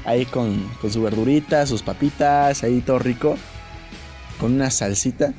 Ahí 0.04 0.24
con, 0.24 0.66
con 0.80 0.90
su 0.90 1.02
verdurita, 1.02 1.66
sus 1.66 1.82
papitas, 1.82 2.62
ahí 2.62 2.80
todo 2.80 2.98
rico. 2.98 3.36
Con 4.40 4.54
una 4.54 4.70
salsita. 4.70 5.34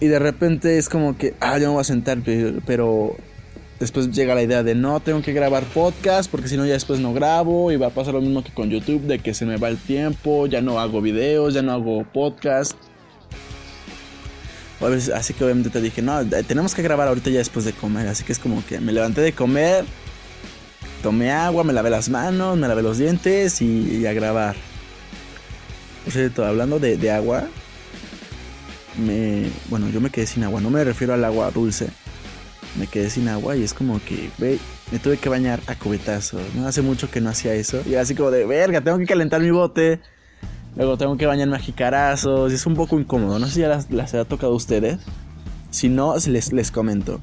Y 0.00 0.08
de 0.08 0.18
repente 0.18 0.78
es 0.78 0.88
como 0.88 1.16
que, 1.16 1.34
ah, 1.40 1.58
ya 1.58 1.68
me 1.68 1.74
voy 1.74 1.80
a 1.80 1.84
sentar, 1.84 2.18
pero 2.66 3.16
Después 3.82 4.12
llega 4.12 4.36
la 4.36 4.44
idea 4.44 4.62
de 4.62 4.76
no, 4.76 5.00
tengo 5.00 5.22
que 5.22 5.32
grabar 5.32 5.64
podcast 5.64 6.30
porque 6.30 6.46
si 6.46 6.56
no 6.56 6.64
ya 6.64 6.74
después 6.74 7.00
no 7.00 7.12
grabo 7.12 7.72
y 7.72 7.76
va 7.76 7.88
a 7.88 7.90
pasar 7.90 8.14
lo 8.14 8.20
mismo 8.20 8.44
que 8.44 8.52
con 8.52 8.70
YouTube, 8.70 9.02
de 9.08 9.18
que 9.18 9.34
se 9.34 9.44
me 9.44 9.56
va 9.56 9.66
el 9.70 9.76
tiempo, 9.76 10.46
ya 10.46 10.60
no 10.60 10.78
hago 10.78 11.00
videos, 11.00 11.52
ya 11.52 11.62
no 11.62 11.72
hago 11.72 12.04
podcast. 12.04 12.74
Así 15.12 15.34
que 15.34 15.42
obviamente 15.42 15.68
te 15.68 15.80
dije, 15.80 16.00
no, 16.00 16.24
tenemos 16.46 16.76
que 16.76 16.82
grabar 16.82 17.08
ahorita 17.08 17.30
ya 17.30 17.38
después 17.38 17.64
de 17.64 17.72
comer. 17.72 18.06
Así 18.06 18.22
que 18.22 18.30
es 18.30 18.38
como 18.38 18.64
que 18.64 18.78
me 18.78 18.92
levanté 18.92 19.20
de 19.20 19.32
comer, 19.32 19.84
tomé 21.02 21.32
agua, 21.32 21.64
me 21.64 21.72
lavé 21.72 21.90
las 21.90 22.08
manos, 22.08 22.56
me 22.56 22.68
lavé 22.68 22.84
los 22.84 22.98
dientes 22.98 23.60
y, 23.60 24.06
a 24.06 24.12
grabar. 24.12 24.54
Por 26.04 26.12
cierto, 26.12 26.44
hablando 26.44 26.78
de, 26.78 26.96
de 26.96 27.10
agua, 27.10 27.48
me, 29.04 29.50
bueno, 29.70 29.90
yo 29.90 30.00
me 30.00 30.10
quedé 30.10 30.28
sin 30.28 30.44
agua. 30.44 30.60
No 30.60 30.70
me 30.70 30.84
refiero 30.84 31.14
al 31.14 31.24
agua 31.24 31.50
dulce 31.50 31.88
me 32.78 32.86
quedé 32.86 33.10
sin 33.10 33.28
agua 33.28 33.56
y 33.56 33.62
es 33.62 33.74
como 33.74 34.00
que, 34.04 34.30
ve, 34.38 34.58
me 34.90 34.98
tuve 34.98 35.18
que 35.18 35.28
bañar 35.28 35.60
a 35.66 35.74
cubetazos. 35.74 36.42
No 36.54 36.66
hace 36.66 36.82
mucho 36.82 37.10
que 37.10 37.20
no 37.20 37.30
hacía 37.30 37.54
eso. 37.54 37.82
Y 37.86 37.94
así 37.96 38.14
como 38.14 38.30
de, 38.30 38.46
verga, 38.46 38.80
tengo 38.80 38.98
que 38.98 39.06
calentar 39.06 39.40
mi 39.40 39.50
bote. 39.50 40.00
Luego 40.76 40.96
tengo 40.96 41.16
que 41.16 41.26
bañarme 41.26 41.56
a 41.56 41.58
jicarazos. 41.58 42.50
Y 42.52 42.54
es 42.54 42.66
un 42.66 42.74
poco 42.74 42.98
incómodo. 42.98 43.38
No 43.38 43.46
sé 43.46 43.54
si 43.54 43.60
ya 43.60 43.84
las, 43.90 44.14
ha 44.14 44.24
tocado 44.24 44.52
a 44.52 44.56
ustedes. 44.56 44.98
Si 45.70 45.88
no, 45.88 46.14
les, 46.16 46.52
les 46.52 46.70
comento. 46.70 47.20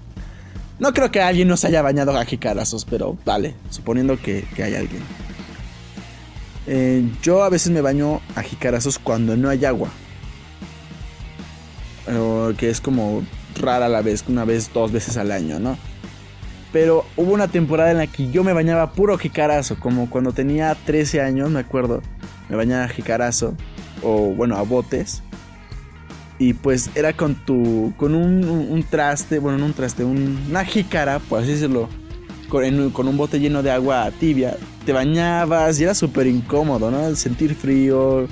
No 0.80 0.94
creo 0.94 1.12
que 1.12 1.22
alguien 1.22 1.48
nos 1.48 1.66
haya 1.66 1.82
bañado 1.82 2.18
a 2.18 2.24
jicarazos, 2.24 2.86
pero 2.86 3.18
vale, 3.26 3.54
suponiendo 3.70 4.18
que, 4.18 4.46
hay 4.58 4.76
alguien. 4.76 5.02
Eh, 6.68 7.04
yo 7.22 7.44
a 7.44 7.50
veces 7.50 7.72
me 7.72 7.82
baño 7.82 8.22
a 8.36 8.44
jicarazos 8.44 8.98
cuando 8.98 9.36
no 9.36 9.50
hay 9.50 9.66
agua. 9.66 9.90
que 12.58 12.70
es 12.70 12.80
como 12.80 13.24
rara 13.60 13.90
la 13.90 14.02
vez, 14.02 14.24
una 14.28 14.46
vez, 14.46 14.72
dos 14.74 14.92
veces 14.92 15.18
al 15.18 15.32
año, 15.32 15.60
¿no? 15.60 15.78
Pero 16.72 17.06
hubo 17.18 17.34
una 17.34 17.48
temporada 17.48 17.92
en 17.92 17.98
la 17.98 18.08
que 18.08 18.30
yo 18.30 18.44
me 18.44 18.54
bañaba 18.54 18.92
puro 18.92 19.18
jicarazo, 19.18 19.80
como 19.80 20.10
cuando 20.10 20.34
tenía 20.34 20.76
13 20.86 21.22
años, 21.22 21.50
me 21.50 21.60
acuerdo. 21.60 22.02
Me 22.48 22.56
bañaba 22.56 22.88
jicarazo, 22.88 23.56
o 24.04 24.34
bueno, 24.36 24.56
a 24.56 24.62
botes. 24.62 25.24
Y 26.38 26.54
pues 26.54 26.90
era 26.96 27.14
con 27.14 27.36
tu, 27.36 27.94
con 27.98 28.16
un, 28.16 28.86
traste, 28.90 29.40
bueno, 29.40 29.58
no 29.58 29.66
un 29.66 29.74
traste, 29.74 30.04
una 30.04 30.64
jícara, 30.64 31.20
por 31.20 31.42
así 31.42 31.52
decirlo, 31.52 31.90
con, 32.48 32.92
con 32.92 33.08
un 33.08 33.18
bote 33.18 33.40
lleno 33.40 33.62
de 33.62 33.72
agua 33.72 34.10
tibia. 34.20 34.56
Te 34.86 34.94
bañabas 34.94 35.80
y 35.80 35.84
era 35.84 35.94
súper 35.94 36.28
incómodo, 36.28 36.92
¿no? 36.92 37.16
Sentir 37.16 37.56
frío, 37.56 38.28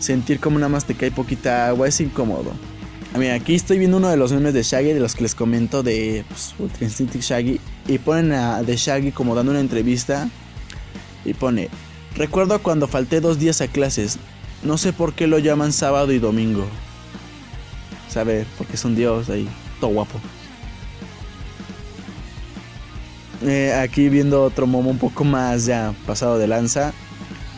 sentir 0.00 0.38
como 0.38 0.58
nada 0.58 0.68
más 0.68 0.84
te 0.84 0.94
cae 0.94 1.10
poquita 1.10 1.68
agua, 1.68 1.88
es 1.88 2.00
incómodo. 2.00 2.52
Mira, 3.16 3.34
aquí 3.34 3.54
estoy 3.54 3.78
viendo 3.78 3.98
uno 3.98 4.08
de 4.08 4.16
los 4.16 4.32
memes 4.32 4.54
de 4.54 4.64
Shaggy, 4.64 4.92
de 4.92 4.98
los 4.98 5.14
que 5.14 5.22
les 5.22 5.36
comento 5.36 5.84
de 5.84 6.24
pues, 6.28 6.52
Ultra 6.58 6.84
Instinct 6.84 7.14
Shaggy. 7.14 7.60
Y 7.86 7.98
ponen 7.98 8.32
a 8.32 8.62
de 8.64 8.76
Shaggy 8.76 9.12
como 9.12 9.36
dando 9.36 9.52
una 9.52 9.60
entrevista. 9.60 10.28
Y 11.24 11.32
pone, 11.34 11.70
recuerdo 12.16 12.60
cuando 12.60 12.88
falté 12.88 13.20
dos 13.20 13.38
días 13.38 13.60
a 13.60 13.68
clases. 13.68 14.18
No 14.64 14.78
sé 14.78 14.92
por 14.92 15.12
qué 15.12 15.28
lo 15.28 15.38
llaman 15.38 15.72
sábado 15.72 16.10
y 16.12 16.18
domingo. 16.18 16.66
Sabe, 18.08 18.46
porque 18.58 18.74
es 18.74 18.84
un 18.84 18.96
dios 18.96 19.30
ahí, 19.30 19.48
todo 19.78 19.92
guapo. 19.92 20.20
Eh, 23.42 23.74
aquí 23.74 24.08
viendo 24.08 24.42
otro 24.42 24.66
momo 24.66 24.90
un 24.90 24.98
poco 24.98 25.22
más 25.22 25.66
ya 25.66 25.94
pasado 26.04 26.36
de 26.36 26.48
lanza. 26.48 26.92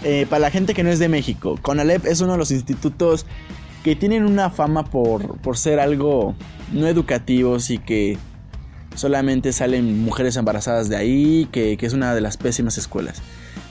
Eh, 0.05 0.27
para 0.29 0.41
la 0.41 0.51
gente 0.51 0.75
que 0.75 0.83
no 0.83 0.91
es 0.91 0.99
de 0.99 1.09
México, 1.09 1.59
Conalep 1.63 2.05
es 2.05 2.21
uno 2.21 2.33
de 2.33 2.39
los 2.39 2.51
institutos 2.51 3.25
que 3.87 3.95
tienen 3.95 4.25
una 4.25 4.51
fama 4.51 4.85
por, 4.85 5.39
por 5.43 5.57
ser 5.57 5.79
algo 5.79 6.35
no 6.73 6.89
educativos 6.89 7.71
y 7.71 7.79
que 7.79 8.19
solamente 8.97 9.53
salen 9.53 10.01
mujeres 10.01 10.35
embarazadas 10.35 10.89
de 10.89 10.97
ahí, 10.97 11.49
que, 11.53 11.79
es 11.81 11.93
una 11.93 12.13
de 12.13 12.21
las 12.21 12.37
pésimas 12.37 12.79
escuelas. 12.79 13.23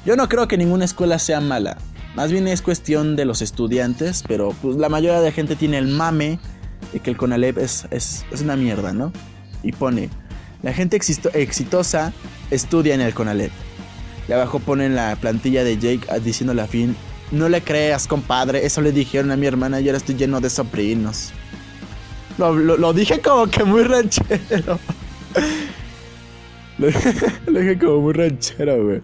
Yo 0.06 0.16
no 0.16 0.30
creo 0.30 0.48
que 0.48 0.58
ninguna 0.58 0.86
escuela 0.86 1.20
sea 1.20 1.42
mala, 1.42 1.80
más 2.16 2.32
bien 2.32 2.48
es 2.48 2.62
cuestión 2.62 3.18
de 3.18 3.26
los 3.26 3.42
estudiantes, 3.42 4.24
pero 4.26 4.56
pues 4.62 4.78
la 4.78 4.88
mayoría 4.88 5.20
de 5.20 5.26
la 5.26 5.32
gente 5.34 5.58
tiene 5.58 5.80
el 5.80 5.88
mame 5.88 6.40
de 6.94 7.02
que 7.02 7.10
el 7.10 7.18
Conalep 7.18 7.58
es, 7.58 7.86
es, 7.92 8.24
una 8.42 8.56
mierda, 8.56 8.94
¿no? 8.94 9.12
Y 9.64 9.74
pone, 9.74 10.10
la 10.64 10.72
gente 10.72 10.96
exitosa 10.96 12.14
estudia 12.52 12.96
en 12.96 13.02
el 13.02 13.14
Conalep. 13.14 13.52
Y 14.30 14.32
abajo 14.32 14.60
ponen 14.60 14.96
la 14.96 15.18
plantilla 15.18 15.66
de 15.66 15.78
Jake 15.78 16.08
diciéndole 16.22 16.62
a 16.62 16.68
Finn, 16.68 16.96
no 17.32 17.50
le 17.50 17.62
creas, 17.62 18.08
compadre. 18.08 18.66
Eso 18.66 18.82
le 18.82 18.92
dijeron 18.92 19.32
a 19.32 19.38
mi 19.38 19.46
hermana 19.46 19.80
y 19.80 19.88
ahora 19.88 19.98
estoy 19.98 20.16
lleno 20.16 20.42
de 20.42 20.50
sobrinos. 20.50 21.32
Lo, 22.38 22.94
dije 22.94 23.22
como 23.22 23.48
que 23.48 23.64
muy 23.64 23.84
ranchero. 23.84 24.80
lo, 26.78 26.88
dije 27.60 27.80
como 27.80 28.02
muy 28.02 28.14
ranchero, 28.14 28.84
güey. 28.84 29.02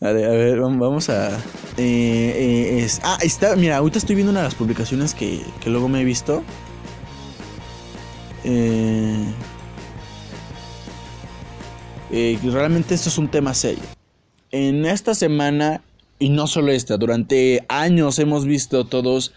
A 0.00 0.10
ver, 0.12 0.26
a 0.26 0.30
ver, 0.30 0.60
vamos 0.60 1.08
a... 1.08 1.30
Eh, 1.78 2.82
eh, 2.84 2.88
ah, 3.02 3.18
está, 3.22 3.56
mira, 3.56 3.78
ahorita 3.78 3.98
estoy 3.98 4.14
viendo 4.14 4.30
una 4.30 4.40
de 4.40 4.46
las 4.46 4.54
publicaciones 4.54 5.14
que, 5.14 5.42
que 5.60 5.70
luego 5.70 5.88
me 5.88 6.02
he 6.02 6.04
visto. 6.04 6.42
Eh, 8.48 9.24
eh, 12.12 12.38
realmente 12.44 12.94
esto 12.94 13.08
es 13.08 13.18
un 13.18 13.28
tema 13.28 13.52
serio. 13.54 13.95
En 14.52 14.86
esta 14.86 15.14
semana, 15.14 15.82
y 16.18 16.28
no 16.28 16.46
solo 16.46 16.70
esta, 16.70 16.96
durante 16.96 17.64
años 17.68 18.18
hemos 18.18 18.44
visto 18.44 18.86
todos 18.86 19.32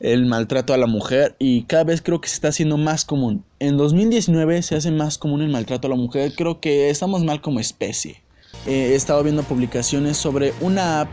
el 0.00 0.26
maltrato 0.26 0.74
a 0.74 0.76
la 0.76 0.86
mujer 0.86 1.36
y 1.38 1.62
cada 1.62 1.84
vez 1.84 2.02
creo 2.02 2.20
que 2.20 2.28
se 2.28 2.34
está 2.34 2.48
haciendo 2.48 2.76
más 2.76 3.04
común. 3.04 3.44
En 3.58 3.76
2019 3.76 4.62
se 4.62 4.76
hace 4.76 4.90
más 4.90 5.16
común 5.16 5.40
el 5.42 5.48
maltrato 5.48 5.86
a 5.86 5.90
la 5.90 5.96
mujer, 5.96 6.34
creo 6.36 6.60
que 6.60 6.90
estamos 6.90 7.24
mal 7.24 7.40
como 7.40 7.60
especie. 7.60 8.20
He 8.66 8.94
estado 8.94 9.22
viendo 9.22 9.44
publicaciones 9.44 10.18
sobre 10.18 10.52
una 10.60 11.00
app, 11.00 11.08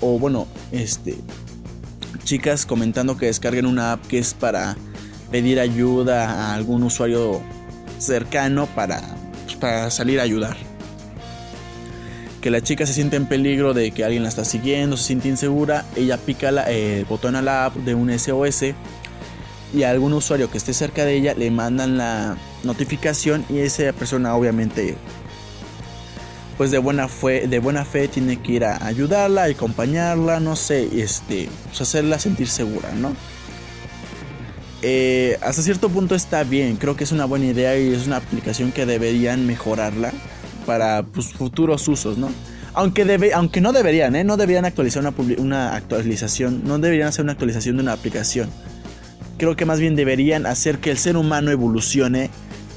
o 0.00 0.18
bueno, 0.18 0.46
este, 0.72 1.16
chicas 2.24 2.66
comentando 2.66 3.16
que 3.16 3.26
descarguen 3.26 3.64
una 3.64 3.92
app 3.92 4.06
que 4.08 4.18
es 4.18 4.34
para 4.34 4.76
pedir 5.30 5.58
ayuda 5.58 6.28
a 6.28 6.54
algún 6.54 6.82
usuario 6.82 7.40
cercano 7.98 8.66
para, 8.66 9.00
pues, 9.44 9.56
para 9.56 9.90
salir 9.90 10.20
a 10.20 10.24
ayudar. 10.24 10.75
Que 12.46 12.50
la 12.52 12.60
chica 12.60 12.86
se 12.86 12.92
siente 12.92 13.16
en 13.16 13.26
peligro 13.26 13.74
de 13.74 13.90
que 13.90 14.04
alguien 14.04 14.22
la 14.22 14.28
está 14.28 14.44
siguiendo, 14.44 14.96
se 14.96 15.02
siente 15.02 15.26
insegura, 15.26 15.84
ella 15.96 16.16
pica 16.16 16.50
el 16.50 17.04
botón 17.04 17.34
a 17.34 17.42
la 17.42 17.64
app 17.64 17.74
de 17.74 17.96
un 17.96 18.16
SOS 18.16 18.66
y 19.74 19.82
a 19.82 19.90
algún 19.90 20.12
usuario 20.12 20.48
que 20.48 20.56
esté 20.56 20.72
cerca 20.72 21.04
de 21.04 21.16
ella 21.16 21.34
le 21.34 21.50
mandan 21.50 21.98
la 21.98 22.36
notificación 22.62 23.44
y 23.48 23.58
esa 23.58 23.92
persona 23.92 24.36
obviamente 24.36 24.94
pues 26.56 26.70
de 26.70 26.78
buena 26.78 27.08
fe, 27.08 27.48
de 27.48 27.58
buena 27.58 27.84
fe 27.84 28.06
tiene 28.06 28.40
que 28.40 28.52
ir 28.52 28.64
a 28.64 28.86
ayudarla, 28.86 29.42
acompañarla, 29.46 30.38
no 30.38 30.54
sé, 30.54 30.88
este, 31.02 31.48
pues 31.64 31.80
hacerla 31.80 32.20
sentir 32.20 32.46
segura, 32.46 32.92
¿no? 32.92 33.12
Eh, 34.82 35.36
hasta 35.42 35.62
cierto 35.62 35.88
punto 35.88 36.14
está 36.14 36.44
bien, 36.44 36.76
creo 36.76 36.94
que 36.94 37.02
es 37.02 37.10
una 37.10 37.24
buena 37.24 37.46
idea 37.46 37.76
y 37.76 37.92
es 37.92 38.06
una 38.06 38.18
aplicación 38.18 38.70
que 38.70 38.86
deberían 38.86 39.48
mejorarla 39.48 40.12
para 40.66 41.04
pues, 41.04 41.32
futuros 41.32 41.86
usos, 41.88 42.18
¿no? 42.18 42.28
Aunque, 42.74 43.06
debe, 43.06 43.32
aunque 43.32 43.62
no 43.62 43.72
deberían, 43.72 44.16
¿eh? 44.16 44.24
No 44.24 44.36
deberían 44.36 44.66
actualizar 44.66 45.00
una, 45.02 45.14
una 45.38 45.74
actualización, 45.74 46.62
no 46.64 46.78
deberían 46.78 47.08
hacer 47.08 47.22
una 47.22 47.32
actualización 47.32 47.76
de 47.76 47.82
una 47.82 47.92
aplicación. 47.92 48.50
Creo 49.38 49.56
que 49.56 49.64
más 49.64 49.80
bien 49.80 49.96
deberían 49.96 50.44
hacer 50.44 50.78
que 50.78 50.90
el 50.90 50.98
ser 50.98 51.16
humano 51.16 51.50
evolucione, 51.50 52.30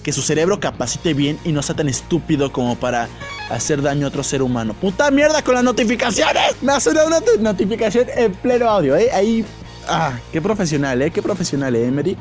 que 0.04 0.14
su 0.14 0.22
cerebro 0.22 0.60
capacite 0.62 1.14
bien 1.14 1.38
y 1.44 1.52
no 1.52 1.62
sea 1.62 1.76
tan 1.76 1.90
estúpido 1.90 2.54
como 2.54 2.78
para 2.78 3.10
hacer 3.50 3.82
daño 3.82 4.06
a 4.06 4.10
otro 4.10 4.24
ser 4.24 4.42
humano. 4.42 4.74
¡Puta 4.74 5.12
mierda 5.12 5.42
con 5.44 5.56
las 5.56 5.64
notificaciones! 5.64 6.56
Me 6.62 6.72
ha 6.72 6.80
sonado 6.80 7.08
una 7.08 7.20
notificación 7.42 8.08
en 8.16 8.32
pleno 8.34 8.70
audio, 8.70 8.96
¿eh? 8.96 9.10
Ahí. 9.12 9.44
Ah, 9.88 10.18
qué 10.32 10.42
profesional, 10.42 11.02
¿eh? 11.02 11.12
Qué 11.12 11.22
profesional, 11.22 11.76
¿eh, 11.76 11.86
Emerick? 11.86 12.20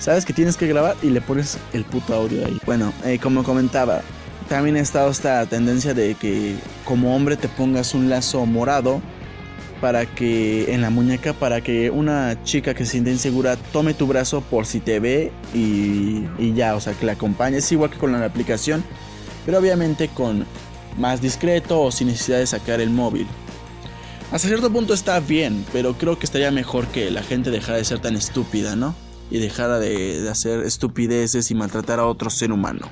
Sabes 0.00 0.24
que 0.24 0.32
tienes 0.32 0.56
que 0.56 0.66
grabar 0.66 0.96
y 1.02 1.10
le 1.10 1.20
pones 1.20 1.58
el 1.72 1.84
puto 1.84 2.14
audio 2.14 2.44
ahí. 2.44 2.58
Bueno, 2.66 2.92
eh, 3.04 3.20
como 3.22 3.44
comentaba, 3.44 4.00
también 4.54 4.76
ha 4.76 4.80
estado 4.80 5.10
esta 5.10 5.46
tendencia 5.46 5.94
de 5.94 6.14
que 6.14 6.56
como 6.84 7.16
hombre 7.16 7.36
te 7.36 7.48
pongas 7.48 7.94
un 7.94 8.10
lazo 8.10 8.44
morado 8.44 9.00
para 9.80 10.06
que 10.06 10.72
en 10.74 10.82
la 10.82 10.90
muñeca 10.90 11.32
para 11.32 11.60
que 11.60 11.90
una 11.90 12.42
chica 12.44 12.74
que 12.74 12.84
se 12.84 12.92
siente 12.92 13.10
insegura 13.10 13.56
tome 13.56 13.94
tu 13.94 14.06
brazo 14.06 14.42
por 14.42 14.66
si 14.66 14.80
te 14.80 15.00
ve 15.00 15.32
y, 15.54 16.26
y 16.38 16.52
ya, 16.54 16.76
o 16.76 16.80
sea, 16.80 16.92
que 16.92 17.06
la 17.06 17.12
acompañe. 17.12 17.56
Es 17.56 17.72
igual 17.72 17.90
que 17.90 17.98
con 17.98 18.12
la 18.12 18.24
aplicación 18.24 18.84
pero 19.44 19.58
obviamente 19.58 20.08
con 20.08 20.46
más 20.98 21.20
discreto 21.20 21.80
o 21.80 21.90
sin 21.90 22.08
necesidad 22.08 22.38
de 22.38 22.46
sacar 22.46 22.80
el 22.80 22.90
móvil. 22.90 23.26
Hasta 24.30 24.48
cierto 24.48 24.70
punto 24.72 24.94
está 24.94 25.20
bien, 25.20 25.64
pero 25.72 25.94
creo 25.94 26.18
que 26.18 26.26
estaría 26.26 26.50
mejor 26.50 26.86
que 26.88 27.10
la 27.10 27.22
gente 27.22 27.50
dejara 27.50 27.78
de 27.78 27.84
ser 27.84 28.00
tan 28.00 28.16
estúpida, 28.16 28.76
¿no? 28.76 28.94
Y 29.30 29.38
dejara 29.38 29.78
de, 29.78 30.28
hacer 30.30 30.60
estupideces 30.60 31.50
y 31.50 31.54
maltratar 31.54 32.00
a 32.00 32.06
otro 32.06 32.30
ser 32.30 32.52
humano. 32.52 32.90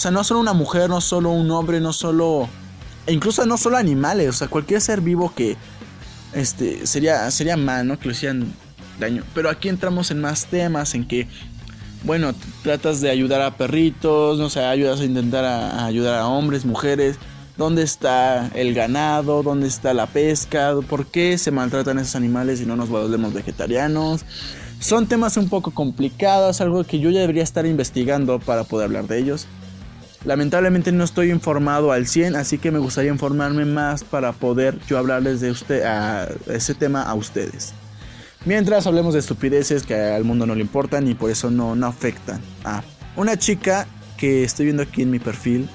O 0.00 0.02
sea, 0.02 0.10
no 0.10 0.24
solo 0.24 0.40
una 0.40 0.54
mujer, 0.54 0.88
no 0.88 1.02
solo 1.02 1.30
un 1.30 1.50
hombre, 1.50 1.78
no 1.78 1.92
solo... 1.92 2.48
E 3.06 3.12
incluso 3.12 3.44
no 3.44 3.58
solo 3.58 3.76
animales, 3.76 4.30
o 4.30 4.32
sea, 4.32 4.48
cualquier 4.48 4.80
ser 4.80 5.02
vivo 5.02 5.30
que... 5.34 5.58
Este, 6.32 6.86
sería, 6.86 7.30
sería 7.30 7.58
mal, 7.58 7.86
¿no? 7.86 7.98
Que 7.98 8.08
le 8.08 8.14
hicieran 8.14 8.50
daño. 8.98 9.24
Pero 9.34 9.50
aquí 9.50 9.68
entramos 9.68 10.10
en 10.10 10.22
más 10.22 10.46
temas, 10.46 10.94
en 10.94 11.06
que 11.06 11.28
bueno, 12.02 12.32
tratas 12.62 13.02
de 13.02 13.10
ayudar 13.10 13.42
a 13.42 13.58
perritos, 13.58 14.38
no 14.38 14.48
sé, 14.48 14.64
ayudas 14.64 15.00
a 15.00 15.04
intentar 15.04 15.44
a, 15.44 15.84
ayudar 15.84 16.14
a 16.14 16.28
hombres, 16.28 16.64
mujeres. 16.64 17.16
¿Dónde 17.58 17.82
está 17.82 18.50
el 18.54 18.72
ganado? 18.72 19.42
¿Dónde 19.42 19.68
está 19.68 19.92
la 19.92 20.06
pesca? 20.06 20.76
¿Por 20.88 21.08
qué 21.08 21.36
se 21.36 21.50
maltratan 21.50 21.98
esos 21.98 22.16
animales 22.16 22.62
y 22.62 22.64
no 22.64 22.74
nos 22.74 22.88
volvemos 22.88 23.34
vegetarianos? 23.34 24.24
Son 24.80 25.06
temas 25.08 25.36
un 25.36 25.50
poco 25.50 25.72
complicados, 25.72 26.62
algo 26.62 26.84
que 26.84 27.00
yo 27.00 27.10
ya 27.10 27.20
debería 27.20 27.42
estar 27.42 27.66
investigando 27.66 28.38
para 28.38 28.64
poder 28.64 28.86
hablar 28.86 29.06
de 29.06 29.18
ellos. 29.18 29.46
Lamentablemente 30.24 30.92
no 30.92 31.04
estoy 31.04 31.30
informado 31.30 31.92
al 31.92 32.06
100, 32.06 32.36
así 32.36 32.58
que 32.58 32.70
me 32.70 32.78
gustaría 32.78 33.10
informarme 33.10 33.64
más 33.64 34.04
para 34.04 34.32
poder 34.32 34.78
yo 34.86 34.98
hablarles 34.98 35.40
de 35.40 35.50
usted, 35.50 35.82
a 35.82 36.28
ese 36.46 36.74
tema 36.74 37.02
a 37.02 37.14
ustedes. 37.14 37.72
Mientras 38.44 38.86
hablemos 38.86 39.14
de 39.14 39.20
estupideces 39.20 39.84
que 39.84 39.94
al 39.94 40.24
mundo 40.24 40.46
no 40.46 40.54
le 40.54 40.60
importan 40.60 41.08
y 41.08 41.14
por 41.14 41.30
eso 41.30 41.50
no, 41.50 41.74
no 41.74 41.86
afectan. 41.86 42.40
Ah, 42.64 42.82
una 43.16 43.38
chica 43.38 43.86
que 44.16 44.44
estoy 44.44 44.66
viendo 44.66 44.82
aquí 44.82 45.02
en 45.02 45.10
mi 45.10 45.18
perfil 45.18 45.68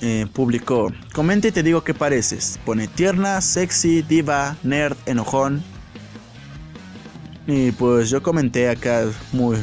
eh, 0.00 0.26
publicó, 0.32 0.92
comenta 1.12 1.48
y 1.48 1.52
te 1.52 1.62
digo 1.62 1.82
qué 1.82 1.94
pareces. 1.94 2.58
Pone 2.64 2.88
tierna, 2.88 3.40
sexy, 3.40 4.02
diva, 4.02 4.56
nerd, 4.62 4.96
enojón. 5.06 5.62
Y 7.46 7.72
pues 7.72 8.10
yo 8.10 8.22
comenté 8.22 8.68
acá 8.68 9.04
muy, 9.32 9.58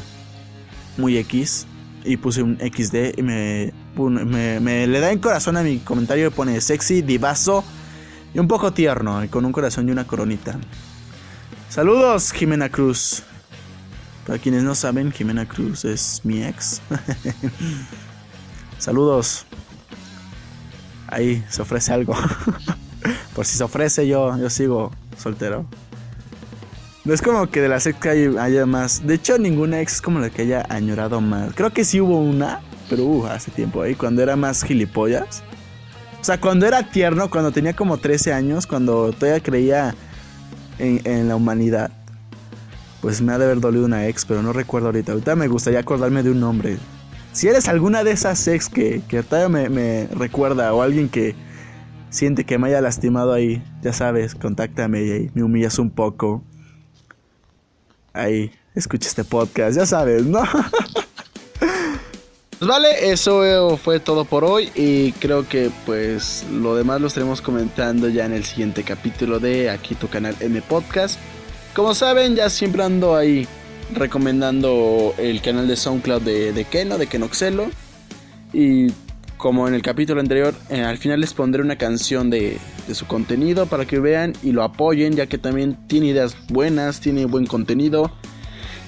muy 0.98 1.18
X 1.18 1.66
y 2.04 2.18
puse 2.18 2.44
un 2.44 2.58
XD 2.58 3.18
y 3.18 3.24
me, 3.24 3.74
me, 3.96 4.88
le 4.88 5.00
da 5.00 5.12
en 5.12 5.20
corazón 5.20 5.58
a 5.58 5.64
mi 5.64 5.80
comentario 5.80 6.28
y 6.28 6.30
pone 6.32 6.60
sexy, 6.62 7.02
divazo 7.02 7.64
y 8.34 8.40
un 8.40 8.48
poco 8.48 8.72
tierno, 8.72 9.24
y 9.24 9.28
con 9.28 9.46
un 9.46 9.52
corazón 9.52 9.88
y 9.88 9.92
una 9.92 10.06
coronita. 10.06 10.58
Saludos, 11.70 12.32
Jimena 12.32 12.70
Cruz. 12.70 13.24
Para 14.26 14.40
quienes 14.40 14.64
no 14.64 14.76
saben, 14.76 15.12
Jimena 15.12 15.48
Cruz 15.48 15.86
es 15.86 16.22
mi 16.24 16.44
ex. 16.44 16.82
Saludos. 18.78 19.46
Ahí 21.08 21.44
se 21.50 21.62
ofrece 21.62 21.94
algo. 21.94 22.16
Por 23.36 23.46
si 23.46 23.58
se 23.58 23.64
ofrece, 23.64 24.08
yo, 24.08 24.38
yo 24.38 24.50
sigo 24.50 24.92
soltero. 25.18 25.66
No 27.04 27.14
es 27.14 27.22
como 27.22 27.50
que 27.50 27.62
de 27.62 27.68
las 27.68 27.88
ex 27.88 28.06
hay, 28.06 28.36
haya 28.38 28.66
más. 28.66 29.06
De 29.06 29.16
hecho, 29.16 29.38
ninguna 29.38 29.82
ex 29.82 29.96
es 29.96 30.02
como 30.02 30.20
la 30.20 30.30
que 30.30 30.44
haya 30.44 30.66
añorado 30.70 31.20
más. 31.20 31.54
Creo 31.56 31.72
que 31.72 31.84
sí 31.84 32.00
hubo 32.00 32.20
una, 32.20 32.62
pero 32.92 33.06
uh, 33.06 33.26
hace 33.28 33.52
tiempo 33.52 33.82
ahí, 33.82 33.96
cuando 33.96 34.22
era 34.22 34.36
más 34.36 34.64
gilipollas. 34.64 35.44
O 36.20 36.24
sea, 36.26 36.42
cuando 36.42 36.68
era 36.68 36.92
tierno, 36.92 37.30
cuando 37.30 37.54
tenía 37.54 37.74
como 37.74 37.98
13 37.98 38.34
años, 38.34 38.68
cuando 38.68 39.14
todavía 39.14 39.42
creía 39.42 39.96
en, 40.78 41.30
la 41.30 41.38
humanidad. 41.38 41.90
Pues 43.00 43.22
me 43.22 43.32
ha 43.32 43.38
de 43.38 43.46
haber 43.46 43.62
dolido 43.62 43.86
una 43.86 44.08
ex, 44.08 44.26
pero 44.26 44.44
no 44.44 44.52
recuerdo 44.52 44.88
ahorita. 44.88 45.14
Ahorita 45.14 45.38
me 45.38 45.48
gustaría 45.48 45.80
acordarme 45.80 46.22
de 46.22 46.32
un 46.32 46.42
nombre. 46.42 46.78
Si 47.32 47.48
eres 47.48 47.70
alguna 47.70 48.04
de 48.04 48.12
esas 48.12 48.46
ex 48.50 48.68
que, 48.68 49.02
que 49.08 49.24
todavía 49.24 49.70
me, 49.70 50.08
recuerda 50.08 50.74
o 50.74 50.82
alguien 50.82 51.08
que 51.08 51.34
siente 52.10 52.44
que 52.44 52.58
me 52.58 52.68
haya 52.68 52.82
lastimado 52.82 53.32
ahí, 53.32 53.64
ya 53.82 53.94
sabes, 53.94 54.36
contáctame 54.36 55.02
y 55.02 55.32
me 55.34 55.44
humillas 55.44 55.80
un 55.80 55.92
poco. 55.92 56.44
Ahí, 58.12 58.52
escucha 58.76 59.08
este 59.08 59.24
podcast, 59.24 59.78
ya 59.78 59.86
sabes, 59.86 60.26
¿no? 60.26 60.44
Pues 62.62 62.70
vale, 62.70 63.12
eso 63.12 63.76
fue 63.76 64.00
todo 64.00 64.24
por 64.24 64.44
hoy 64.44 64.70
y 64.76 65.14
creo 65.14 65.50
que 65.50 65.72
pues 65.84 66.46
lo 66.52 66.76
demás 66.76 67.02
lo 67.02 67.08
estaremos 67.08 67.42
comentando 67.42 68.08
ya 68.08 68.28
en 68.28 68.34
el 68.34 68.44
siguiente 68.44 68.84
capítulo 68.84 69.40
de 69.40 69.72
aquí 69.72 69.96
tu 69.96 70.08
canal 70.10 70.36
M 70.40 70.62
Podcast. 70.62 71.20
Como 71.74 71.96
saben, 71.96 72.36
ya 72.36 72.52
siempre 72.52 72.84
ando 72.84 73.16
ahí 73.16 73.48
recomendando 73.96 75.16
el 75.18 75.42
canal 75.42 75.68
de 75.68 75.76
SoundCloud 75.76 76.22
de, 76.22 76.54
de 76.54 76.66
Keno, 76.66 77.00
de 77.00 77.08
Kenoxelo. 77.08 77.72
Y 78.54 78.92
como 79.38 79.68
en 79.68 79.74
el 79.74 79.82
capítulo 79.82 80.22
anterior, 80.22 80.54
eh, 80.70 80.84
al 80.84 81.00
final 81.00 81.20
les 81.20 81.34
pondré 81.34 81.64
una 81.64 81.78
canción 81.78 82.30
de, 82.30 82.60
de, 82.88 82.94
su 82.94 83.08
contenido 83.08 83.66
para 83.66 83.86
que 83.86 84.00
vean 84.00 84.34
y 84.44 84.52
lo 84.52 84.62
apoyen, 84.62 85.16
ya 85.16 85.26
que 85.26 85.40
también 85.40 85.80
tiene 85.88 86.10
ideas 86.10 86.38
buenas, 86.48 87.00
tiene 87.00 87.26
buen 87.26 87.48
contenido. 87.48 88.12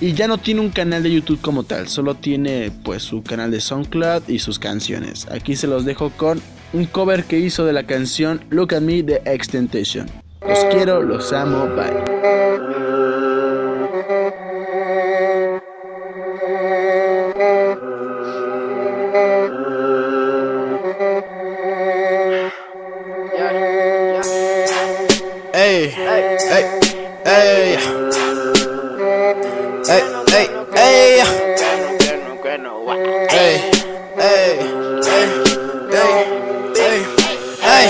Y 0.02 0.14
ya 0.14 0.28
no 0.28 0.38
tiene 0.38 0.62
un 0.62 0.70
canal 0.70 1.04
de 1.04 1.12
YouTube 1.12 1.40
como 1.42 1.64
tal, 1.64 1.88
solo 1.88 2.16
tiene 2.16 2.72
pues 2.84 3.04
su 3.04 3.24
canal 3.24 3.52
de 3.52 3.62
SoundCloud 3.62 4.28
y 4.28 4.40
sus 4.40 4.60
canciones. 4.60 5.28
Aquí 5.32 5.56
se 5.56 5.68
los 5.68 5.86
dejo 5.86 6.10
con 6.12 6.42
un 6.74 6.86
cover 6.86 7.24
que 7.24 7.40
hizo 7.40 7.66
de 7.66 7.74
la 7.74 7.84
canción 7.84 8.42
Look 8.50 8.74
at 8.74 8.82
Me 8.82 9.04
de 9.04 9.22
Extentation. 9.26 10.08
Los 10.46 10.60
quiero, 10.66 11.02
los 11.02 11.32
amo, 11.32 11.68
bye. 11.68 13.03
Ey, 29.86 30.04
ey, 30.34 30.50
ey. 30.76 31.20
Ey, 33.32 33.72
ey, 34.18 34.60
ey, 35.96 37.06
ey. 37.66 37.88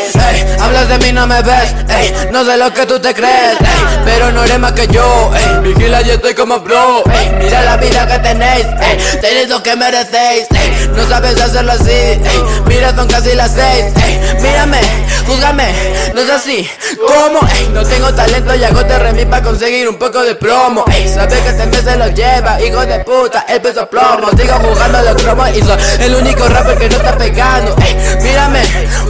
Hablas 0.60 0.88
de 0.90 0.98
mí, 1.00 1.12
no 1.12 1.28
me 1.28 1.42
ves, 1.42 1.76
ey. 1.90 2.30
No 2.32 2.44
sé 2.46 2.58
lo 2.58 2.74
que 2.74 2.86
tú 2.86 3.00
te 3.00 3.14
crees, 3.14 3.60
ey. 3.60 4.02
Pero 4.06 4.32
no 4.32 4.44
eres 4.44 4.60
más 4.60 4.72
que 4.72 4.88
yo, 4.88 5.32
ey. 5.36 5.60
Vigila, 5.62 6.02
yo 6.02 6.14
estoy 6.14 6.34
como 6.34 6.60
bro, 6.60 7.04
ey. 7.12 7.30
Mira 7.38 7.62
la 7.62 7.78
vida 7.78 8.08
que 8.08 8.20
tenéis, 8.20 8.66
ey. 8.82 9.20
Tenéis 9.22 9.50
lo 9.50 9.62
que 9.62 9.76
merecéis, 9.76 10.48
ey. 10.52 10.90
No 10.96 11.08
sabes 11.08 11.40
hacerlo 11.40 11.74
así, 11.74 11.92
ey. 11.92 12.22
Mira, 12.66 12.96
son 12.96 13.08
casi 13.08 13.36
las 13.36 13.52
seis, 13.52 13.86
ey. 14.04 14.20
Mírame, 14.42 14.80
júzgame, 15.26 15.74
no 16.14 16.22
es 16.22 16.30
así, 16.30 16.70
¿cómo? 17.08 17.40
Ey, 17.48 17.70
no 17.74 17.84
tengo 17.84 18.14
talento 18.14 18.56
y 18.56 18.64
hago 18.64 18.86
terremí 18.86 19.26
para 19.26 19.44
conseguir 19.44 19.88
un 19.90 19.98
poco 19.98 20.24
de 20.24 20.36
promo, 20.36 20.86
ey, 20.92 21.08
sabes 21.08 21.40
que 21.40 21.50
este 21.50 21.66
mes 21.68 21.82
se 21.84 21.96
lo 21.96 22.08
lleva, 22.10 22.62
hijo 22.62 22.86
de 22.86 23.00
puta, 23.00 23.46
el 23.48 23.62
peso 23.62 23.88
plomo, 23.90 24.30
sigo 24.38 24.54
jugando 24.56 25.02
los 25.02 25.22
cromos 25.22 25.50
y 25.56 25.62
soy 25.62 25.78
el 26.00 26.16
único 26.16 26.48
rapper 26.48 26.78
que 26.78 26.90
no 26.90 26.96
está 26.96 27.18
pegando, 27.18 27.76
ey, 27.86 28.18
mírame, 28.22 28.62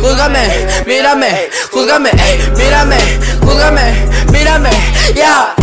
júzgame, 0.01 0.67
mírame, 0.85 1.49
júzgame, 1.71 2.09
ey, 2.09 2.51
mírame, 2.55 2.97
júzgame, 3.41 4.05
mírame, 4.31 4.69
ya, 5.15 5.53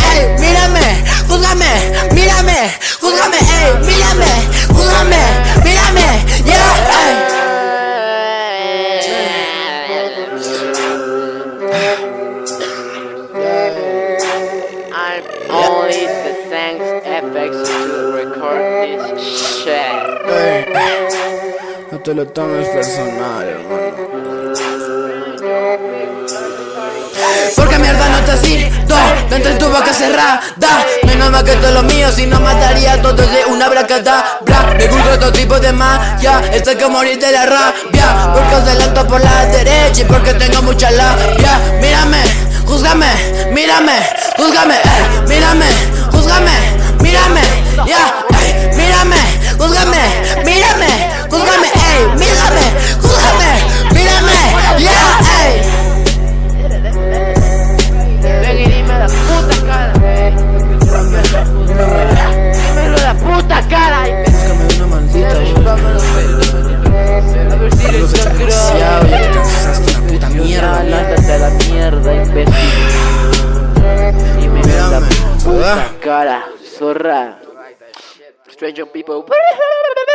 te 22.11 22.17
lo 22.17 22.27
tomes 22.27 22.67
personal, 22.71 23.49
hermano. 23.49 23.97
Porque 27.55 27.79
mierda 27.79 28.09
no 28.09 28.21
te 28.25 28.37
cito 28.39 28.97
Dentro 29.29 29.59
tu 29.59 29.67
boca 29.67 29.93
cerrada. 29.93 30.41
Menos 31.05 31.31
mal 31.31 31.45
que 31.45 31.53
todo 31.53 31.71
lo 31.71 31.83
mío 31.85 32.11
Si 32.11 32.27
no 32.27 32.41
mataría 32.41 32.95
a 32.95 33.03
todos 33.03 33.31
de 33.31 33.45
una 33.49 33.69
bracadabra 33.69 34.75
Me 34.77 34.89
gusta 34.89 35.21
todo 35.21 35.33
tipo 35.33 35.61
de 35.61 35.73
magia 35.73 36.41
Estoy 36.53 36.75
que 36.75 36.89
morir 36.89 37.17
de 37.21 37.31
la 37.31 37.47
rabia. 37.47 38.33
Porque 38.35 38.55
os 38.57 38.63
adelanto 38.63 39.07
por 39.07 39.23
la 39.23 39.47
derecha 39.47 40.01
Y 40.01 40.05
porque 40.05 40.35
tengo 40.35 40.63
mucha 40.63 40.91
labia. 40.91 41.61
Mírame, 41.81 42.23
júzgame, 42.67 43.07
mírame 43.53 44.21
Júzgame, 44.37 44.75
eh, 44.75 45.23
mírame, 45.29 45.67
júzgame, 46.11 46.53
mírame. 47.01 47.43
Ya, 47.87 48.25
mírame, 48.77 49.23
júzgame, 49.59 50.05
mírame 50.45 51.11
Júzgame, 51.31 51.69
ey, 51.69 52.03
mírame, 52.19 52.65
júzgame, 53.01 53.51
mírame 53.95 54.39
Ya, 54.79 55.01
ey 55.43 55.63
Ven 58.23 58.59
y 58.59 58.65
dime 58.67 58.99
la 58.99 59.07
puta 59.07 59.57
cara. 59.67 59.93
Dímelo 62.53 62.97
la 62.99 63.15
puta 63.15 63.59
cara. 63.69 64.01
Búscame 64.25 64.65
una 64.77 64.87
maldita 64.87 65.37
A 67.53 67.57
ver 67.57 67.73
si 67.75 67.87
eres 67.87 68.13
desgraciado, 68.13 69.07
ya 69.07 69.21
te 69.21 69.31
cansaste 69.31 69.93
la 69.93 70.01
puta 70.01 70.29
mierda, 70.31 70.83
Lánzate 70.83 71.33
a 71.33 71.39
la 71.39 71.51
mierda, 71.51 72.15
imbécil. 72.15 72.55
Dímelo 74.39 74.91
la 74.91 75.01
puta 75.45 75.93
cara, 76.01 76.45
zorra. 76.79 77.39
Stranger 78.51 78.87
people. 78.87 79.29